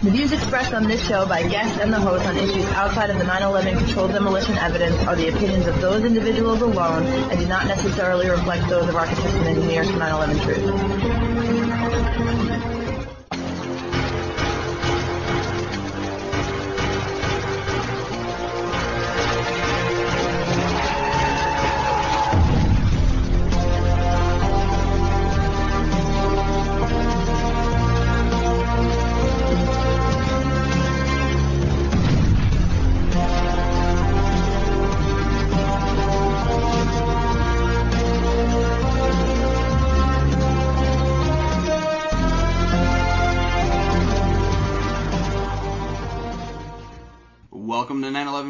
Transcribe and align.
The 0.00 0.10
views 0.10 0.30
expressed 0.30 0.72
on 0.74 0.86
this 0.86 1.04
show 1.08 1.26
by 1.26 1.42
guests 1.48 1.80
and 1.80 1.92
the 1.92 1.98
host 1.98 2.24
on 2.24 2.36
issues 2.36 2.64
outside 2.66 3.10
of 3.10 3.18
the 3.18 3.24
9-11 3.24 3.78
controlled 3.78 4.12
demolition 4.12 4.56
evidence 4.58 4.94
are 5.08 5.16
the 5.16 5.26
opinions 5.26 5.66
of 5.66 5.80
those 5.80 6.04
individuals 6.04 6.62
alone 6.62 7.04
and 7.04 7.40
do 7.40 7.48
not 7.48 7.66
necessarily 7.66 8.30
reflect 8.30 8.68
those 8.68 8.88
of 8.88 8.94
architects 8.94 9.34
and 9.34 9.48
engineers 9.48 9.90
for 9.90 9.96
9-11 9.96 10.44
truth. 10.44 12.47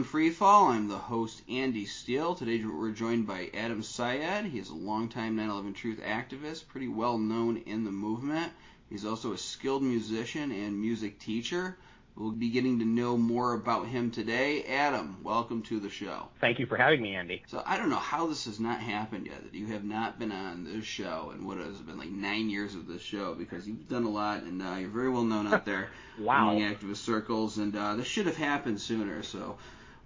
To 0.08 0.16
9/11 0.16 0.32
Freefall. 0.32 0.70
I'm 0.70 0.88
the 0.88 0.96
host 0.96 1.42
Andy 1.50 1.84
Steele. 1.84 2.34
Today 2.34 2.64
we're 2.64 2.92
joined 2.92 3.26
by 3.26 3.50
Adam 3.52 3.82
Syed. 3.82 4.46
He 4.46 4.58
is 4.58 4.70
a 4.70 4.74
longtime 4.74 5.36
9/11 5.36 5.74
Truth 5.74 6.00
activist, 6.00 6.68
pretty 6.68 6.88
well 6.88 7.18
known 7.18 7.58
in 7.58 7.84
the 7.84 7.90
movement. 7.90 8.52
He's 8.88 9.04
also 9.04 9.32
a 9.32 9.38
skilled 9.38 9.82
musician 9.82 10.50
and 10.50 10.80
music 10.80 11.18
teacher. 11.18 11.76
We'll 12.16 12.32
be 12.32 12.48
getting 12.48 12.80
to 12.80 12.84
know 12.84 13.16
more 13.16 13.52
about 13.52 13.86
him 13.86 14.10
today. 14.10 14.64
Adam, 14.64 15.22
welcome 15.22 15.62
to 15.64 15.78
the 15.78 15.90
show. 15.90 16.28
Thank 16.40 16.58
you 16.58 16.66
for 16.66 16.76
having 16.76 17.02
me, 17.02 17.14
Andy. 17.14 17.42
So 17.46 17.62
I 17.64 17.76
don't 17.76 17.90
know 17.90 17.96
how 17.96 18.26
this 18.26 18.46
has 18.46 18.58
not 18.58 18.80
happened 18.80 19.26
yet. 19.26 19.44
That 19.44 19.54
you 19.54 19.66
have 19.66 19.84
not 19.84 20.18
been 20.18 20.32
on 20.32 20.64
this 20.64 20.84
show 20.84 21.32
in 21.34 21.46
what 21.46 21.58
has 21.58 21.76
been 21.78 21.98
like 21.98 22.10
nine 22.10 22.50
years 22.50 22.74
of 22.74 22.88
this 22.88 23.02
show 23.02 23.34
because 23.34 23.68
you've 23.68 23.88
done 23.88 24.04
a 24.04 24.10
lot 24.10 24.42
and 24.42 24.62
uh, 24.62 24.76
you're 24.80 24.88
very 24.88 25.10
well 25.10 25.22
known 25.22 25.46
out 25.52 25.64
there 25.64 25.90
wow. 26.18 26.50
among 26.50 26.62
activist 26.62 26.96
circles. 26.96 27.58
And 27.58 27.76
uh, 27.76 27.94
this 27.96 28.06
should 28.06 28.26
have 28.26 28.38
happened 28.38 28.80
sooner. 28.80 29.22
So 29.22 29.58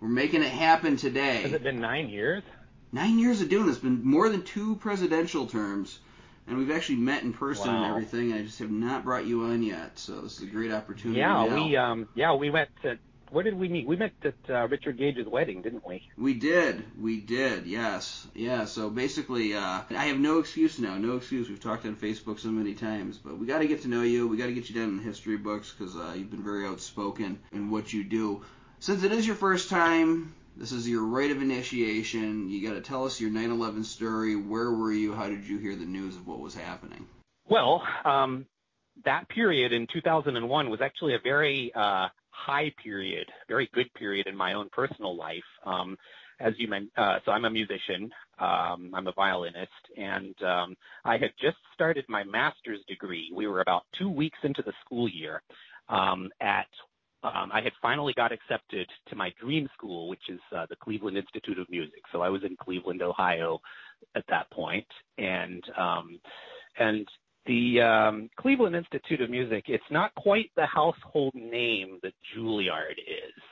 we're 0.03 0.09
making 0.09 0.43
it 0.43 0.51
happen 0.51 0.97
today. 0.97 1.43
Has 1.43 1.53
it 1.53 1.63
been 1.63 1.81
nine 1.81 2.11
years? 2.11 2.43
Nine 2.93 3.19
years 3.19 3.41
of 3.41 3.49
doing 3.49 3.67
this. 3.67 3.79
Been 3.79 4.05
more 4.05 4.29
than 4.29 4.43
two 4.43 4.77
presidential 4.77 5.47
terms 5.47 5.99
and 6.47 6.59
we've 6.59 6.71
actually 6.71 6.97
met 6.97 7.23
in 7.23 7.33
person 7.33 7.69
wow. 7.69 7.85
and 7.85 7.87
everything. 7.87 8.33
And 8.33 8.41
I 8.41 8.43
just 8.43 8.59
have 8.59 8.71
not 8.71 9.05
brought 9.05 9.27
you 9.27 9.45
on 9.45 9.63
yet, 9.63 9.99
so 9.99 10.21
this 10.21 10.39
is 10.39 10.43
a 10.43 10.47
great 10.47 10.73
opportunity. 10.73 11.21
Yeah, 11.21 11.47
now. 11.47 11.55
we 11.55 11.77
um 11.77 12.09
yeah 12.15 12.35
we 12.35 12.51
went 12.51 12.71
to 12.83 12.99
where 13.31 13.45
did 13.45 13.59
we 13.59 13.67
meet? 13.67 13.87
We 13.87 13.97
met 13.97 14.13
at 14.25 14.35
uh, 14.51 14.69
Richard 14.69 14.99
Gage's 14.99 15.27
wedding, 15.27 15.63
didn't 15.63 15.87
we? 15.87 16.07
We 16.19 16.35
did, 16.35 16.85
we 17.01 17.19
did, 17.19 17.65
yes, 17.65 18.27
yeah. 18.35 18.67
So 18.67 18.91
basically, 18.91 19.55
uh, 19.55 19.81
I 19.89 20.05
have 20.05 20.19
no 20.19 20.39
excuse 20.39 20.79
now, 20.79 20.99
no 20.99 21.17
excuse. 21.17 21.49
We've 21.49 21.59
talked 21.59 21.87
on 21.87 21.97
Facebook 21.97 22.39
so 22.39 22.51
many 22.51 22.75
times, 22.75 23.17
but 23.17 23.39
we 23.39 23.47
got 23.47 23.61
to 23.61 23.67
get 23.67 23.81
to 23.83 23.89
know 23.89 24.03
you. 24.03 24.29
We 24.29 24.37
got 24.37 24.47
to 24.47 24.53
get 24.53 24.69
you 24.69 24.75
down 24.75 24.91
in 24.91 24.97
the 24.99 25.03
history 25.03 25.39
books 25.39 25.73
because 25.73 25.97
uh, 25.97 26.13
you've 26.15 26.31
been 26.31 26.45
very 26.45 26.67
outspoken 26.67 27.39
in 27.53 27.71
what 27.71 27.95
you 27.95 28.05
do. 28.05 28.43
Since 28.83 29.05
it 29.05 29.13
is 29.13 29.25
your 29.25 29.37
first 29.37 29.71
time 29.71 30.35
this 30.57 30.73
is 30.73 30.89
your 30.89 31.05
rite 31.05 31.31
of 31.31 31.41
initiation. 31.41 32.51
You 32.51 32.69
got 32.69 32.75
to 32.75 32.81
tell 32.81 33.05
us 33.05 33.21
your 33.21 33.31
9/11 33.31 33.85
story. 33.85 34.35
Where 34.35 34.73
were 34.73 34.91
you? 34.91 35.15
How 35.15 35.29
did 35.29 35.45
you 35.45 35.59
hear 35.59 35.77
the 35.77 35.85
news 35.85 36.17
of 36.17 36.27
what 36.27 36.41
was 36.41 36.53
happening? 36.53 37.07
Well, 37.49 37.87
um, 38.05 38.45
that 39.05 39.29
period 39.29 39.73
in 39.73 39.87
2001 39.87 40.69
was 40.69 40.81
actually 40.81 41.15
a 41.15 41.21
very 41.21 41.71
uh, 41.77 42.09
high 42.31 42.75
period, 42.83 43.29
very 43.47 43.71
good 43.73 43.87
period 43.95 44.27
in 44.27 44.37
my 44.37 44.55
own 44.55 44.69
personal 44.73 45.17
life. 45.17 45.45
Um, 45.65 45.97
as 46.41 46.55
you 46.59 46.67
mentioned, 46.67 46.91
uh, 46.97 47.21
so 47.25 47.31
I'm 47.31 47.45
a 47.45 47.51
musician. 47.51 48.11
Um, 48.41 48.91
I'm 48.95 49.07
a 49.07 49.13
violinist, 49.13 49.71
and 49.97 50.35
um, 50.43 50.77
I 51.05 51.19
had 51.19 51.31
just 51.41 51.59
started 51.73 52.05
my 52.09 52.25
master's 52.25 52.81
degree. 52.89 53.31
We 53.33 53.47
were 53.47 53.61
about 53.61 53.85
two 53.97 54.11
weeks 54.11 54.39
into 54.43 54.63
the 54.63 54.73
school 54.85 55.09
year 55.09 55.41
um, 55.89 56.31
at 56.41 56.67
um, 57.23 57.51
I 57.53 57.61
had 57.63 57.73
finally 57.81 58.13
got 58.15 58.33
accepted 58.33 58.89
to 59.09 59.17
my 59.17 59.33
dream 59.41 59.69
school, 59.77 60.09
which 60.09 60.29
is 60.29 60.41
uh, 60.57 60.67
the 60.69 60.77
Cleveland 60.77 61.17
Institute 61.17 61.59
of 61.59 61.69
Music. 61.71 62.03
So 62.13 62.21
I 62.21 62.29
was 62.29 62.43
in 62.45 62.57
Cleveland, 62.57 63.03
Ohio, 63.03 63.61
at 64.15 64.25
that 64.29 64.51
point, 64.51 64.87
and 65.19 65.63
um, 65.79 66.21
and 66.79 67.07
the 67.47 67.81
um, 67.81 68.31
Cleveland 68.39 68.77
Institute 68.77 69.21
of 69.21 69.31
Music. 69.31 69.65
It's 69.69 69.85
not 69.91 70.15
quite 70.15 70.51
the 70.57 70.67
household 70.67 71.35
name 71.35 71.99
that 72.03 72.13
Juilliard 72.35 72.99
is, 72.99 73.43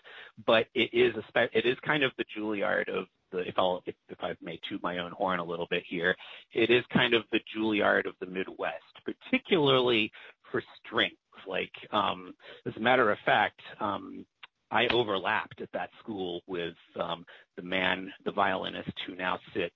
but 0.47 0.67
it 0.75 0.91
is 0.93 1.15
a 1.17 1.23
spe- 1.29 1.55
it 1.55 1.67
is 1.67 1.77
kind 1.85 2.03
of 2.03 2.13
the 2.19 2.25
Juilliard 2.37 2.89
of 2.89 3.07
the 3.33 3.39
if 3.41 3.55
I'll 3.57 3.83
if, 3.87 3.95
if 4.09 4.19
I 4.21 4.35
may 4.43 4.59
toot 4.69 4.83
my 4.83 4.99
own 4.99 5.13
horn 5.13 5.41
a 5.41 5.45
little 5.45 5.67
bit 5.71 5.85
here, 5.89 6.17
it 6.53 6.71
is 6.71 6.85
kind 6.93 7.15
of 7.15 7.23
the 7.33 7.41
Juilliard 7.57 8.07
of 8.07 8.15
the 8.21 8.27
Midwest, 8.27 8.75
particularly 9.05 10.11
for 10.51 10.63
strength 10.85 11.17
like, 11.47 11.73
um, 11.93 12.35
as 12.67 12.73
a 12.77 12.81
matter 12.81 13.11
of 13.11 13.19
fact, 13.25 13.61
um, 13.81 14.25
I 14.71 14.87
overlapped 14.89 15.61
at 15.61 15.73
that 15.73 15.91
school 16.01 16.43
with 16.47 16.75
um, 17.01 17.25
the 17.57 17.63
man, 17.63 18.13
the 18.25 18.33
violinist 18.33 18.93
who 19.07 19.17
now 19.17 19.39
sits 19.55 19.75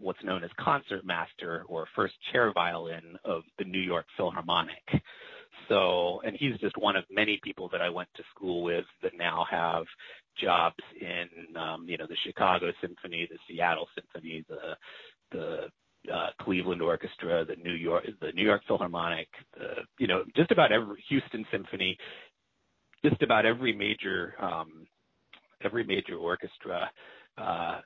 what's 0.00 0.22
known 0.24 0.42
as 0.42 0.50
concertmaster 0.58 1.64
or 1.68 1.86
first 1.94 2.14
chair 2.32 2.52
violin 2.52 3.16
of 3.24 3.42
the 3.58 3.64
New 3.64 3.80
York 3.80 4.06
Philharmonic. 4.16 4.82
So, 5.68 6.20
and 6.24 6.36
he's 6.38 6.58
just 6.58 6.76
one 6.76 6.96
of 6.96 7.04
many 7.10 7.38
people 7.42 7.68
that 7.70 7.80
I 7.80 7.88
went 7.88 8.08
to 8.16 8.22
school 8.34 8.62
with 8.62 8.84
that 9.02 9.12
now 9.16 9.46
have 9.50 9.84
jobs 10.40 10.82
in, 11.00 11.28
you 11.86 11.98
know, 11.98 12.06
the 12.08 12.16
Chicago 12.26 12.72
Symphony, 12.80 13.28
the 13.30 13.38
Seattle 13.48 13.88
Symphony, 13.94 14.44
the 14.48 14.76
the 15.30 15.68
Cleveland 16.40 16.82
Orchestra, 16.82 17.44
the 17.44 17.56
New 17.56 17.74
York, 17.74 18.04
the 18.20 18.32
New 18.32 18.44
York 18.44 18.62
Philharmonic, 18.66 19.28
you 19.98 20.06
know, 20.06 20.24
just 20.36 20.50
about 20.50 20.72
every 20.72 21.02
Houston 21.08 21.44
Symphony, 21.50 21.96
just 23.04 23.22
about 23.22 23.46
every 23.46 23.72
major, 23.72 24.34
um, 24.40 24.86
every 25.64 25.84
major 25.84 26.16
orchestra, 26.16 26.90
uh, 27.38 27.80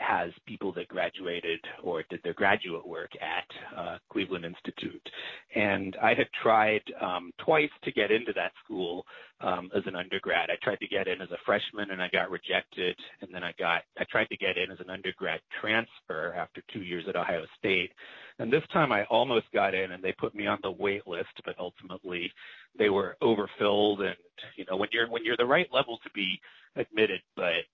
has 0.00 0.30
people 0.46 0.72
that 0.72 0.88
graduated 0.88 1.60
or 1.82 2.04
did 2.08 2.20
their 2.22 2.34
graduate 2.34 2.86
work 2.86 3.10
at 3.20 3.78
uh, 3.78 3.98
Cleveland 4.10 4.44
Institute. 4.44 5.08
And 5.54 5.96
I 6.02 6.14
had 6.14 6.28
tried 6.42 6.82
um, 7.00 7.32
twice 7.44 7.70
to 7.82 7.92
get 7.92 8.10
into 8.10 8.32
that 8.34 8.52
school 8.64 9.04
um, 9.40 9.70
as 9.76 9.82
an 9.86 9.96
undergrad. 9.96 10.50
I 10.50 10.56
tried 10.62 10.80
to 10.80 10.88
get 10.88 11.08
in 11.08 11.20
as 11.20 11.30
a 11.30 11.38
freshman 11.44 11.90
and 11.90 12.00
I 12.02 12.08
got 12.12 12.30
rejected. 12.30 12.96
And 13.20 13.30
then 13.32 13.42
I 13.42 13.52
got, 13.58 13.82
I 13.98 14.04
tried 14.10 14.28
to 14.30 14.36
get 14.36 14.56
in 14.56 14.70
as 14.70 14.80
an 14.80 14.90
undergrad 14.90 15.40
transfer 15.60 16.34
after 16.36 16.62
two 16.72 16.82
years 16.82 17.04
at 17.08 17.16
Ohio 17.16 17.44
State. 17.58 17.92
And 18.38 18.52
this 18.52 18.62
time 18.72 18.92
I 18.92 19.04
almost 19.04 19.46
got 19.52 19.74
in 19.74 19.92
and 19.92 20.02
they 20.02 20.12
put 20.12 20.34
me 20.34 20.46
on 20.46 20.58
the 20.62 20.70
wait 20.70 21.06
list, 21.06 21.28
but 21.44 21.56
ultimately 21.58 22.30
they 22.78 22.88
were 22.88 23.16
overfilled. 23.20 24.02
And, 24.02 24.16
you 24.56 24.64
know, 24.70 24.76
when 24.76 24.88
you're, 24.92 25.10
when 25.10 25.24
you're 25.24 25.36
the 25.36 25.44
right 25.44 25.68
level 25.72 25.98
to 26.04 26.10
be 26.14 26.40
admitted, 26.76 27.20
but 27.34 27.64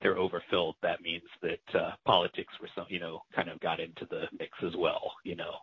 they're 0.00 0.18
overfilled 0.18 0.76
that 0.82 1.00
means 1.02 1.22
that 1.42 1.80
uh 1.80 1.92
politics 2.04 2.52
were 2.60 2.68
some 2.74 2.86
you 2.88 3.00
know 3.00 3.20
kind 3.34 3.48
of 3.48 3.60
got 3.60 3.80
into 3.80 4.06
the 4.10 4.24
mix 4.38 4.52
as 4.66 4.74
well 4.76 5.12
you 5.24 5.36
know. 5.36 5.54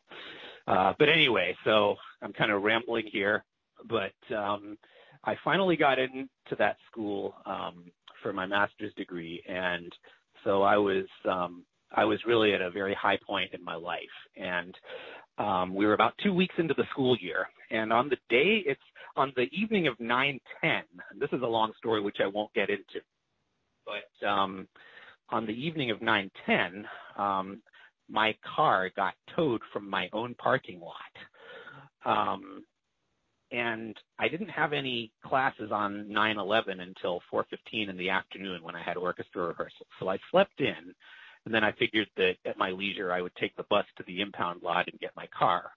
Uh 0.68 0.94
but 0.98 1.10
anyway 1.10 1.56
so 1.64 1.96
i'm 2.22 2.34
kind 2.34 2.52
of 2.52 2.62
rambling 2.62 3.06
here 3.12 3.44
but 3.90 4.14
um 4.36 4.78
i 5.24 5.36
finally 5.44 5.76
got 5.76 6.00
into 6.00 6.56
that 6.58 6.78
school 6.92 7.36
um 7.46 7.86
for 8.22 8.32
my 8.34 8.46
master's 8.46 8.94
degree 8.96 9.42
and 9.48 9.92
so 10.44 10.62
i 10.62 10.78
was 10.78 11.06
um 11.30 11.64
i 11.96 12.06
was 12.06 12.20
really 12.26 12.54
at 12.54 12.62
a 12.62 12.72
very 12.72 12.94
high 12.94 13.20
point 13.28 13.54
in 13.54 13.64
my 13.64 13.76
life. 13.76 14.18
And 14.38 14.76
we 15.74 15.86
were 15.86 15.94
about 15.94 16.14
two 16.24 16.34
weeks 16.34 16.56
into 16.58 16.74
the 16.76 16.86
school 16.92 17.18
year 17.20 17.48
and 17.72 17.92
on 17.92 18.10
the 18.10 18.18
day 18.30 18.64
it's 18.66 18.82
on 19.16 19.34
the 19.36 19.48
evening 19.52 19.88
of 19.88 20.00
9 20.00 20.40
10 20.62 20.84
this 21.20 21.30
is 21.34 21.42
a 21.42 21.46
long 21.46 21.72
story 21.78 22.02
which 22.02 22.18
i 22.24 22.28
won't 22.28 22.54
get 22.54 22.70
into 22.70 23.00
but 23.86 24.28
um, 24.28 24.68
on 25.30 25.46
the 25.46 25.54
evening 25.54 25.92
of 25.92 26.00
9:10, 26.00 26.84
um, 27.18 27.62
my 28.10 28.36
car 28.56 28.90
got 28.96 29.14
towed 29.36 29.62
from 29.72 29.90
my 29.90 30.10
own 30.14 30.36
parking 30.36 30.80
lot. 30.80 30.96
Um, 32.06 32.64
and 33.52 33.96
I 34.20 34.28
didn't 34.28 34.50
have 34.50 34.74
any 34.74 35.12
classes 35.24 35.72
on 35.72 36.08
9/11 36.10 36.82
until 36.82 37.22
4:15 37.32 37.90
in 37.90 37.98
the 37.98 38.10
afternoon 38.10 38.64
when 38.64 38.76
I 38.76 38.82
had 38.82 38.98
orchestra 38.98 39.48
rehearsal. 39.48 39.86
So 40.00 40.10
I 40.10 40.18
slept 40.32 40.60
in, 40.60 40.96
and 41.46 41.54
then 41.54 41.64
I 41.64 41.72
figured 41.74 42.10
that 42.18 42.36
at 42.46 42.58
my 42.58 42.72
leisure 42.72 43.12
I 43.12 43.22
would 43.22 43.36
take 43.36 43.56
the 43.56 43.66
bus 43.70 43.86
to 43.98 44.04
the 44.04 44.22
impound 44.22 44.64
lot 44.64 44.88
and 44.88 45.00
get 45.00 45.16
my 45.16 45.28
car. 45.28 45.72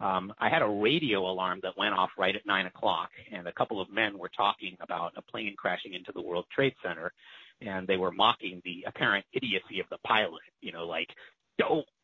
I 0.00 0.48
had 0.48 0.62
a 0.62 0.68
radio 0.68 1.28
alarm 1.30 1.60
that 1.62 1.76
went 1.76 1.94
off 1.94 2.10
right 2.16 2.34
at 2.34 2.46
nine 2.46 2.66
o'clock, 2.66 3.10
and 3.32 3.46
a 3.48 3.52
couple 3.52 3.80
of 3.80 3.90
men 3.90 4.18
were 4.18 4.30
talking 4.36 4.76
about 4.80 5.12
a 5.16 5.22
plane 5.22 5.54
crashing 5.56 5.94
into 5.94 6.12
the 6.12 6.22
World 6.22 6.46
Trade 6.54 6.74
Center, 6.82 7.12
and 7.60 7.86
they 7.86 7.96
were 7.96 8.12
mocking 8.12 8.62
the 8.64 8.84
apparent 8.86 9.24
idiocy 9.32 9.80
of 9.80 9.86
the 9.90 9.98
pilot. 10.06 10.42
You 10.60 10.72
know, 10.72 10.86
like, 10.86 11.08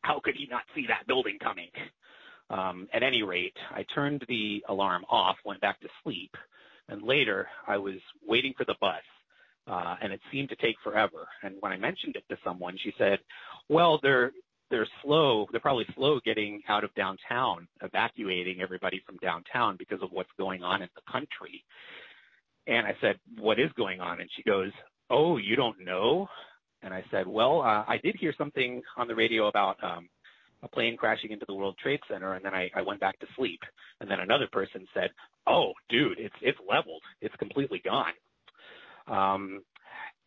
how 0.01 0.19
could 0.23 0.35
he 0.35 0.47
not 0.49 0.63
see 0.73 0.85
that 0.87 1.07
building 1.07 1.37
coming? 1.41 1.69
Um, 2.49 2.87
at 2.93 3.03
any 3.03 3.23
rate, 3.23 3.55
I 3.71 3.85
turned 3.93 4.23
the 4.27 4.63
alarm 4.69 5.03
off, 5.09 5.37
went 5.45 5.61
back 5.61 5.79
to 5.81 5.87
sleep, 6.03 6.35
and 6.89 7.01
later 7.01 7.47
I 7.67 7.77
was 7.77 7.95
waiting 8.25 8.53
for 8.55 8.65
the 8.65 8.75
bus, 8.79 9.01
uh, 9.67 9.95
and 10.01 10.13
it 10.13 10.21
seemed 10.31 10.49
to 10.49 10.55
take 10.57 10.75
forever. 10.83 11.27
And 11.41 11.55
when 11.61 11.71
I 11.71 11.77
mentioned 11.77 12.15
it 12.15 12.23
to 12.29 12.37
someone, 12.43 12.77
she 12.77 12.93
said, 12.97 13.19
"Well, 13.67 13.99
they're 14.03 14.31
they're 14.69 14.87
slow. 15.01 15.47
They're 15.51 15.59
probably 15.59 15.87
slow 15.95 16.19
getting 16.19 16.61
out 16.67 16.83
of 16.83 16.93
downtown, 16.93 17.67
evacuating 17.81 18.61
everybody 18.61 19.01
from 19.05 19.17
downtown 19.17 19.75
because 19.77 20.01
of 20.03 20.11
what's 20.11 20.31
going 20.37 20.61
on 20.63 20.83
in 20.83 20.89
the 20.95 21.11
country." 21.11 21.63
And 22.67 22.85
I 22.85 22.95
said, 23.01 23.19
"What 23.39 23.59
is 23.59 23.71
going 23.75 24.01
on?" 24.01 24.21
And 24.21 24.29
she 24.35 24.43
goes, 24.43 24.71
"Oh, 25.09 25.37
you 25.37 25.55
don't 25.55 25.79
know?" 25.79 26.27
And 26.81 26.93
I 26.93 27.03
said, 27.11 27.27
"Well, 27.27 27.61
uh, 27.61 27.83
I 27.87 27.97
did 27.97 28.15
hear 28.15 28.33
something 28.37 28.81
on 28.97 29.07
the 29.07 29.15
radio 29.15 29.47
about 29.47 29.83
um, 29.83 30.09
a 30.63 30.67
plane 30.67 30.97
crashing 30.97 31.31
into 31.31 31.45
the 31.45 31.53
World 31.53 31.77
Trade 31.81 31.99
Center, 32.09 32.33
and 32.33 32.43
then 32.43 32.53
I, 32.53 32.69
I 32.75 32.81
went 32.81 32.99
back 32.99 33.19
to 33.19 33.27
sleep. 33.35 33.61
And 34.01 34.09
then 34.09 34.19
another 34.19 34.47
person 34.51 34.87
said, 34.93 35.11
"Oh, 35.47 35.73
dude, 35.89 36.19
it's 36.19 36.35
it's 36.41 36.59
leveled. 36.67 37.03
It's 37.21 37.35
completely 37.35 37.81
gone." 37.83 38.13
Um, 39.07 39.61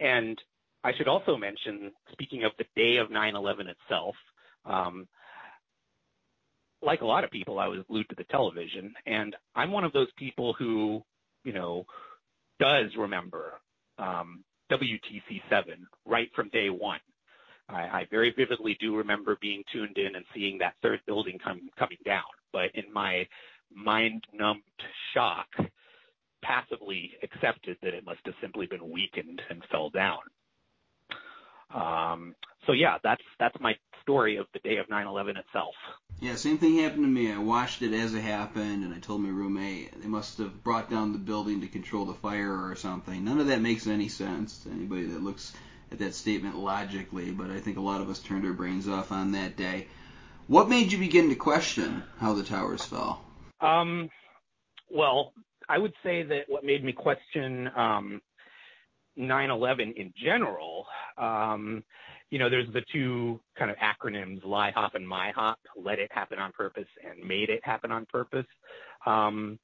and 0.00 0.40
I 0.84 0.92
should 0.94 1.08
also 1.08 1.36
mention, 1.36 1.92
speaking 2.12 2.44
of 2.44 2.52
the 2.58 2.66
day 2.76 2.96
of 2.98 3.08
9/11 3.10 3.66
itself, 3.68 4.14
um, 4.64 5.08
like 6.82 7.00
a 7.00 7.06
lot 7.06 7.24
of 7.24 7.30
people, 7.30 7.58
I 7.58 7.68
was 7.68 7.80
glued 7.88 8.08
to 8.08 8.14
the 8.14 8.24
television, 8.24 8.94
and 9.06 9.34
I'm 9.54 9.72
one 9.72 9.84
of 9.84 9.92
those 9.92 10.08
people 10.16 10.52
who, 10.52 11.02
you 11.44 11.52
know, 11.52 11.84
does 12.60 12.94
remember 12.96 13.60
um, 13.98 14.44
WTC7 14.70 15.62
right 16.06 16.28
from 16.34 16.48
day 16.50 16.70
one. 16.70 17.00
I, 17.68 17.82
I 17.82 18.06
very 18.10 18.32
vividly 18.36 18.76
do 18.80 18.96
remember 18.96 19.36
being 19.40 19.62
tuned 19.72 19.98
in 19.98 20.16
and 20.16 20.24
seeing 20.34 20.58
that 20.58 20.74
third 20.82 21.00
building 21.06 21.38
come, 21.42 21.68
coming 21.78 21.98
down. 22.04 22.22
But 22.52 22.70
in 22.74 22.92
my 22.92 23.26
mind-numbed 23.74 24.62
shock, 25.12 25.48
passively 26.42 27.12
accepted 27.22 27.76
that 27.82 27.94
it 27.94 28.04
must 28.06 28.20
have 28.24 28.34
simply 28.40 28.66
been 28.66 28.90
weakened 28.90 29.42
and 29.50 29.62
fell 29.70 29.90
down. 29.90 30.18
Um, 31.74 32.34
so 32.66 32.72
yeah, 32.72 32.96
that's 33.02 33.22
that's 33.38 33.56
my 33.60 33.74
story 34.02 34.36
of 34.36 34.46
the 34.54 34.60
day 34.60 34.78
of 34.78 34.86
9/11 34.88 35.36
itself. 35.38 35.74
Yeah, 36.20 36.34
same 36.34 36.58
thing 36.58 36.78
happened 36.78 37.04
to 37.04 37.08
me. 37.08 37.32
I 37.32 37.38
watched 37.38 37.80
it 37.82 37.92
as 37.92 38.12
it 38.12 38.22
happened, 38.22 38.82
and 38.82 38.92
I 38.92 38.98
told 38.98 39.20
my 39.20 39.28
roommate 39.28 40.02
they 40.02 40.08
must 40.08 40.38
have 40.38 40.64
brought 40.64 40.90
down 40.90 41.12
the 41.12 41.18
building 41.18 41.60
to 41.60 41.68
control 41.68 42.06
the 42.06 42.14
fire 42.14 42.68
or 42.68 42.74
something. 42.74 43.24
None 43.24 43.38
of 43.38 43.46
that 43.46 43.60
makes 43.60 43.86
any 43.86 44.08
sense 44.08 44.58
to 44.64 44.70
anybody 44.70 45.06
that 45.06 45.22
looks 45.22 45.52
at 45.92 46.00
that 46.00 46.14
statement 46.14 46.56
logically, 46.56 47.30
but 47.30 47.50
I 47.50 47.60
think 47.60 47.76
a 47.76 47.82
lot 47.82 48.00
of 48.00 48.10
us 48.10 48.18
turned 48.18 48.44
our 48.44 48.52
brains 48.52 48.88
off 48.88 49.12
on 49.12 49.32
that 49.32 49.56
day. 49.56 49.86
What 50.48 50.68
made 50.68 50.90
you 50.90 50.98
begin 50.98 51.28
to 51.28 51.36
question 51.36 52.02
how 52.18 52.34
the 52.34 52.42
towers 52.42 52.84
fell? 52.84 53.22
Um, 53.60 54.10
well, 54.90 55.32
I 55.68 55.78
would 55.78 55.94
say 56.02 56.24
that 56.24 56.44
what 56.48 56.64
made 56.64 56.82
me 56.82 56.92
question 56.92 57.70
um, 57.76 58.22
9/11 59.16 59.94
in 59.96 60.12
general, 60.16 60.86
um, 61.16 61.84
you 62.30 62.38
know, 62.38 62.50
there's 62.50 62.70
the 62.72 62.82
two 62.92 63.40
kind 63.58 63.70
of 63.70 63.76
acronyms, 63.78 64.42
LIHOP 64.44 64.94
and 64.94 65.06
MIHOP, 65.06 65.56
let 65.82 65.98
it 65.98 66.10
happen 66.12 66.38
on 66.38 66.52
purpose 66.52 66.88
and 67.04 67.26
made 67.26 67.48
it 67.48 67.60
happen 67.62 67.90
on 67.90 68.06
purpose. 68.06 68.46
Um, 69.06 69.58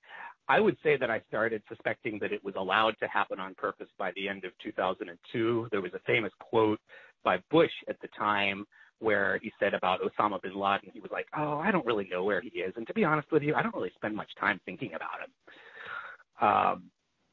I 0.49 0.61
would 0.61 0.77
say 0.83 0.97
that 0.97 1.11
I 1.11 1.23
started 1.29 1.63
suspecting 1.69 2.19
that 2.21 2.33
it 2.33 2.45
was 2.45 2.55
allowed 2.57 2.97
to 3.01 3.09
happen 3.09 3.41
on 3.41 3.55
purpose 3.55 3.89
by 3.99 4.13
the 4.15 4.29
end 4.29 4.45
of 4.45 4.53
2002. 4.63 5.69
There 5.71 5.81
was 5.81 5.93
a 5.95 6.01
famous 6.07 6.33
quote 6.39 6.81
by 7.23 7.39
Bush 7.51 7.73
at 7.89 7.97
the 8.01 8.09
time 8.19 8.67
where 9.01 9.39
he 9.43 9.51
said 9.59 9.75
about 9.75 10.01
Osama 10.01 10.41
bin 10.41 10.55
Laden, 10.55 10.91
he 10.93 11.01
was 11.01 11.11
like, 11.11 11.27
"Oh, 11.37 11.59
I 11.59 11.71
don't 11.71 11.85
really 11.85 12.09
know 12.11 12.25
where 12.25 12.41
he 12.41 12.61
is, 12.61 12.73
and 12.77 12.87
to 12.87 12.95
be 12.95 13.05
honest 13.05 13.31
with 13.33 13.43
you, 13.43 13.55
I 13.55 13.63
don't 13.63 13.75
really 13.75 13.93
spend 13.97 14.15
much 14.15 14.31
time 14.39 14.61
thinking 14.65 14.93
about 14.95 15.21
him." 15.21 16.47
Um, 16.47 16.91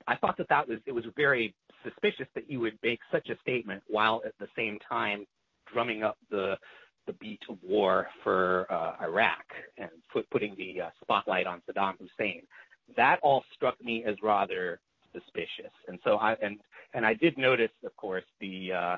I 0.08 0.16
thought 0.16 0.38
that 0.38 0.50
that 0.50 0.68
was 0.68 0.80
it 0.86 0.92
was 0.92 1.06
very 1.16 1.54
suspicious 1.84 2.28
that 2.36 2.50
you 2.50 2.60
would 2.60 2.78
make 2.84 3.00
such 3.12 3.30
a 3.30 3.38
statement 3.42 3.84
while 3.88 4.22
at 4.26 4.34
the 4.40 4.48
same 4.56 4.78
time 4.88 5.26
drumming 5.72 6.04
up 6.04 6.18
the 6.30 6.58
the 7.08 7.14
beat 7.14 7.42
of 7.50 7.58
war 7.64 8.08
for 8.24 8.68
uh, 8.72 8.94
Iraq 9.04 9.44
and 9.78 9.90
put, 10.14 10.30
putting 10.30 10.56
the 10.56 10.82
uh, 10.82 10.90
spotlight 11.02 11.48
on 11.48 11.60
Saddam 11.68 11.96
Hussein 11.98 12.44
that 12.96 13.20
all 13.22 13.44
struck 13.56 13.82
me 13.84 14.04
as 14.06 14.16
rather 14.22 14.80
suspicious. 15.14 15.72
And 15.88 16.00
so 16.04 16.18
I 16.18 16.34
and 16.42 16.60
and 16.94 17.06
I 17.06 17.14
did 17.14 17.38
notice, 17.38 17.72
of 17.86 17.96
course, 17.96 18.24
the 18.40 18.72
uh, 18.74 18.98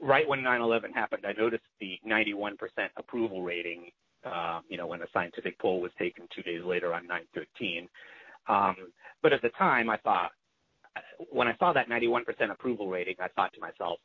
right 0.00 0.26
when 0.26 0.40
9/11 0.40 0.92
happened, 0.94 1.24
I 1.26 1.32
noticed 1.32 1.64
the 1.80 1.98
91% 2.06 2.54
approval 2.96 3.42
rating. 3.42 3.90
Uh, 4.24 4.60
you 4.68 4.76
know, 4.76 4.86
when 4.86 5.02
a 5.02 5.06
scientific 5.12 5.58
poll 5.58 5.80
was 5.80 5.90
taken 5.98 6.28
two 6.34 6.42
days 6.42 6.62
later 6.64 6.94
on 6.94 7.08
9/13. 7.08 7.88
Um, 8.48 8.76
but 9.20 9.32
at 9.32 9.42
the 9.42 9.48
time, 9.50 9.90
I 9.90 9.96
thought 9.98 10.30
when 11.30 11.48
I 11.48 11.56
saw 11.58 11.72
that 11.72 11.88
91% 11.88 12.22
approval 12.50 12.88
rating, 12.88 13.16
I 13.20 13.28
thought 13.28 13.52
to 13.54 13.60
myself, 13.60 13.98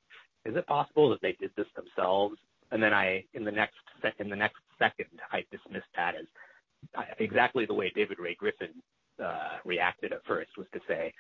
is 0.46 0.56
it 0.56 0.66
possible 0.68 1.10
that 1.10 1.22
they 1.22 1.36
did 1.40 1.52
this 1.58 1.68
themselves? 1.76 2.38
And 2.72 2.82
then 2.82 2.94
I, 2.94 3.24
in 3.34 3.44
the 3.44 3.52
next 3.52 3.76
in 4.20 4.30
the 4.30 4.36
next 4.36 4.58
second, 4.78 5.08
I 5.32 5.44
dismissed 5.52 5.88
that 5.96 6.16
as 6.16 6.26
exactly 7.20 7.66
the 7.66 7.74
way 7.74 7.92
David 7.96 8.20
Ray 8.20 8.36
Griffin 8.36 8.70
uh, 9.24 9.58
reacted 9.66 10.14
at 10.14 10.26
first 10.26 10.52
was 10.58 10.68
to 10.74 10.80
say, 10.88 11.14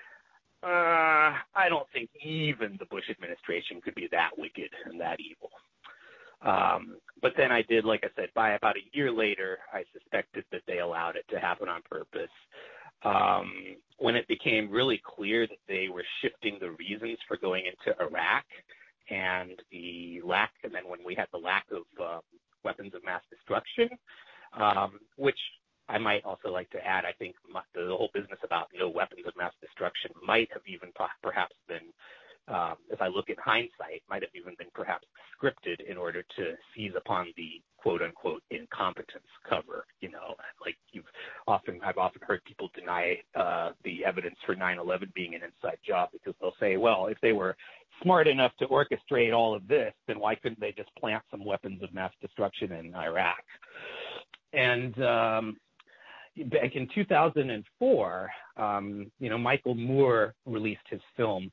uh, 0.63 1.33
I 1.55 1.69
don't 1.69 1.87
think 1.93 2.09
even 2.23 2.77
the 2.79 2.85
Bush 2.85 3.05
administration 3.09 3.81
could 3.81 3.95
be 3.95 4.07
that 4.11 4.31
wicked 4.37 4.69
and 4.85 4.99
that 4.99 5.19
evil. 5.19 5.49
Um, 6.41 6.97
but 7.21 7.33
then 7.37 7.51
I 7.51 7.63
did, 7.63 7.85
like 7.85 8.03
I 8.03 8.09
said, 8.15 8.29
by 8.35 8.51
about 8.51 8.75
a 8.75 8.95
year 8.95 9.11
later, 9.11 9.59
I 9.73 9.83
suspected 9.93 10.45
that 10.51 10.61
they 10.67 10.79
allowed 10.79 11.15
it 11.15 11.25
to 11.29 11.39
happen 11.39 11.67
on 11.67 11.81
purpose. 11.89 12.29
Um, 13.03 13.51
when 13.99 14.15
it 14.15 14.27
became 14.27 14.69
really 14.69 15.01
clear 15.03 15.47
that 15.47 15.57
they 15.67 15.87
were 15.91 16.03
shifting 16.21 16.57
the 16.59 16.71
reasons 16.71 17.17
for 17.27 17.37
going 17.37 17.65
into 17.65 17.99
Iraq 17.99 18.45
and 19.09 19.51
the 19.71 20.21
lack, 20.23 20.51
and 20.63 20.73
then 20.73 20.83
when 20.87 20.99
we 21.05 21.15
had 21.15 21.27
the 21.31 21.37
lack 21.37 21.65
of 21.71 21.83
uh, 22.03 22.19
weapons 22.63 22.93
of 22.93 23.03
mass 23.03 23.21
destruction, 23.29 23.89
um, 24.53 24.99
which 25.15 25.39
I 25.89 25.97
might 25.97 26.25
also 26.25 26.49
like 26.51 26.69
to 26.71 26.85
add, 26.85 27.05
I 27.05 27.13
think 27.13 27.35
the 27.73 27.87
whole 27.87 28.09
business 28.13 28.39
about 28.43 28.67
no 28.77 28.89
weapons 28.89 29.21
of 29.25 29.33
mass 29.37 29.53
destruction 29.61 30.11
might 30.25 30.49
have 30.51 30.63
even 30.67 30.89
perhaps 31.23 31.55
been, 31.67 31.93
um, 32.53 32.75
if 32.91 33.01
I 33.01 33.07
look 33.07 33.29
in 33.29 33.35
hindsight, 33.43 34.03
might 34.09 34.21
have 34.21 34.35
even 34.35 34.53
been 34.57 34.67
perhaps 34.73 35.07
scripted 35.33 35.79
in 35.89 35.97
order 35.97 36.23
to 36.23 36.53
seize 36.75 36.91
upon 36.95 37.27
the 37.37 37.61
quote 37.87 38.01
unquote 38.01 38.43
incompetence 38.51 39.23
cover. 39.49 39.85
You 40.01 40.11
know, 40.11 40.35
like 40.63 40.75
you've 40.91 41.05
often, 41.47 41.79
I've 41.81 41.97
often 41.97 42.21
heard 42.21 42.43
people 42.43 42.69
deny 42.75 43.17
uh, 43.33 43.71
the 43.85 44.03
evidence 44.03 44.35
for 44.45 44.55
9/11 44.55 45.13
being 45.13 45.35
an 45.35 45.41
inside 45.43 45.77
job 45.87 46.09
because 46.11 46.33
they'll 46.41 46.53
say, 46.59 46.75
well, 46.75 47.07
if 47.07 47.17
they 47.21 47.31
were 47.31 47.55
smart 48.03 48.27
enough 48.27 48.51
to 48.59 48.67
orchestrate 48.67 49.33
all 49.33 49.55
of 49.55 49.65
this, 49.69 49.93
then 50.05 50.19
why 50.19 50.35
couldn't 50.35 50.59
they 50.59 50.73
just 50.73 50.89
plant 50.99 51.23
some 51.31 51.45
weapons 51.45 51.81
of 51.81 51.93
mass 51.93 52.11
destruction 52.21 52.73
in 52.73 52.93
Iraq? 52.93 53.43
And 54.51 55.01
um, 55.01 55.57
back 56.47 56.75
in 56.75 56.89
2004, 56.93 58.29
um, 58.57 59.09
you 59.17 59.29
know, 59.29 59.37
Michael 59.37 59.75
Moore 59.75 60.35
released 60.45 60.81
his 60.89 61.01
film 61.15 61.49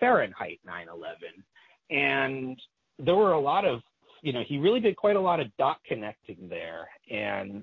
Fahrenheit 0.00 0.60
9/11, 0.66 1.44
and 1.90 2.58
there 2.98 3.16
were 3.16 3.32
a 3.32 3.40
lot 3.40 3.66
of, 3.66 3.80
you 4.24 4.32
know, 4.32 4.42
he 4.48 4.56
really 4.56 4.80
did 4.80 4.96
quite 4.96 5.16
a 5.16 5.20
lot 5.20 5.38
of 5.38 5.54
dot 5.58 5.76
connecting 5.86 6.48
there, 6.48 6.88
and 7.10 7.62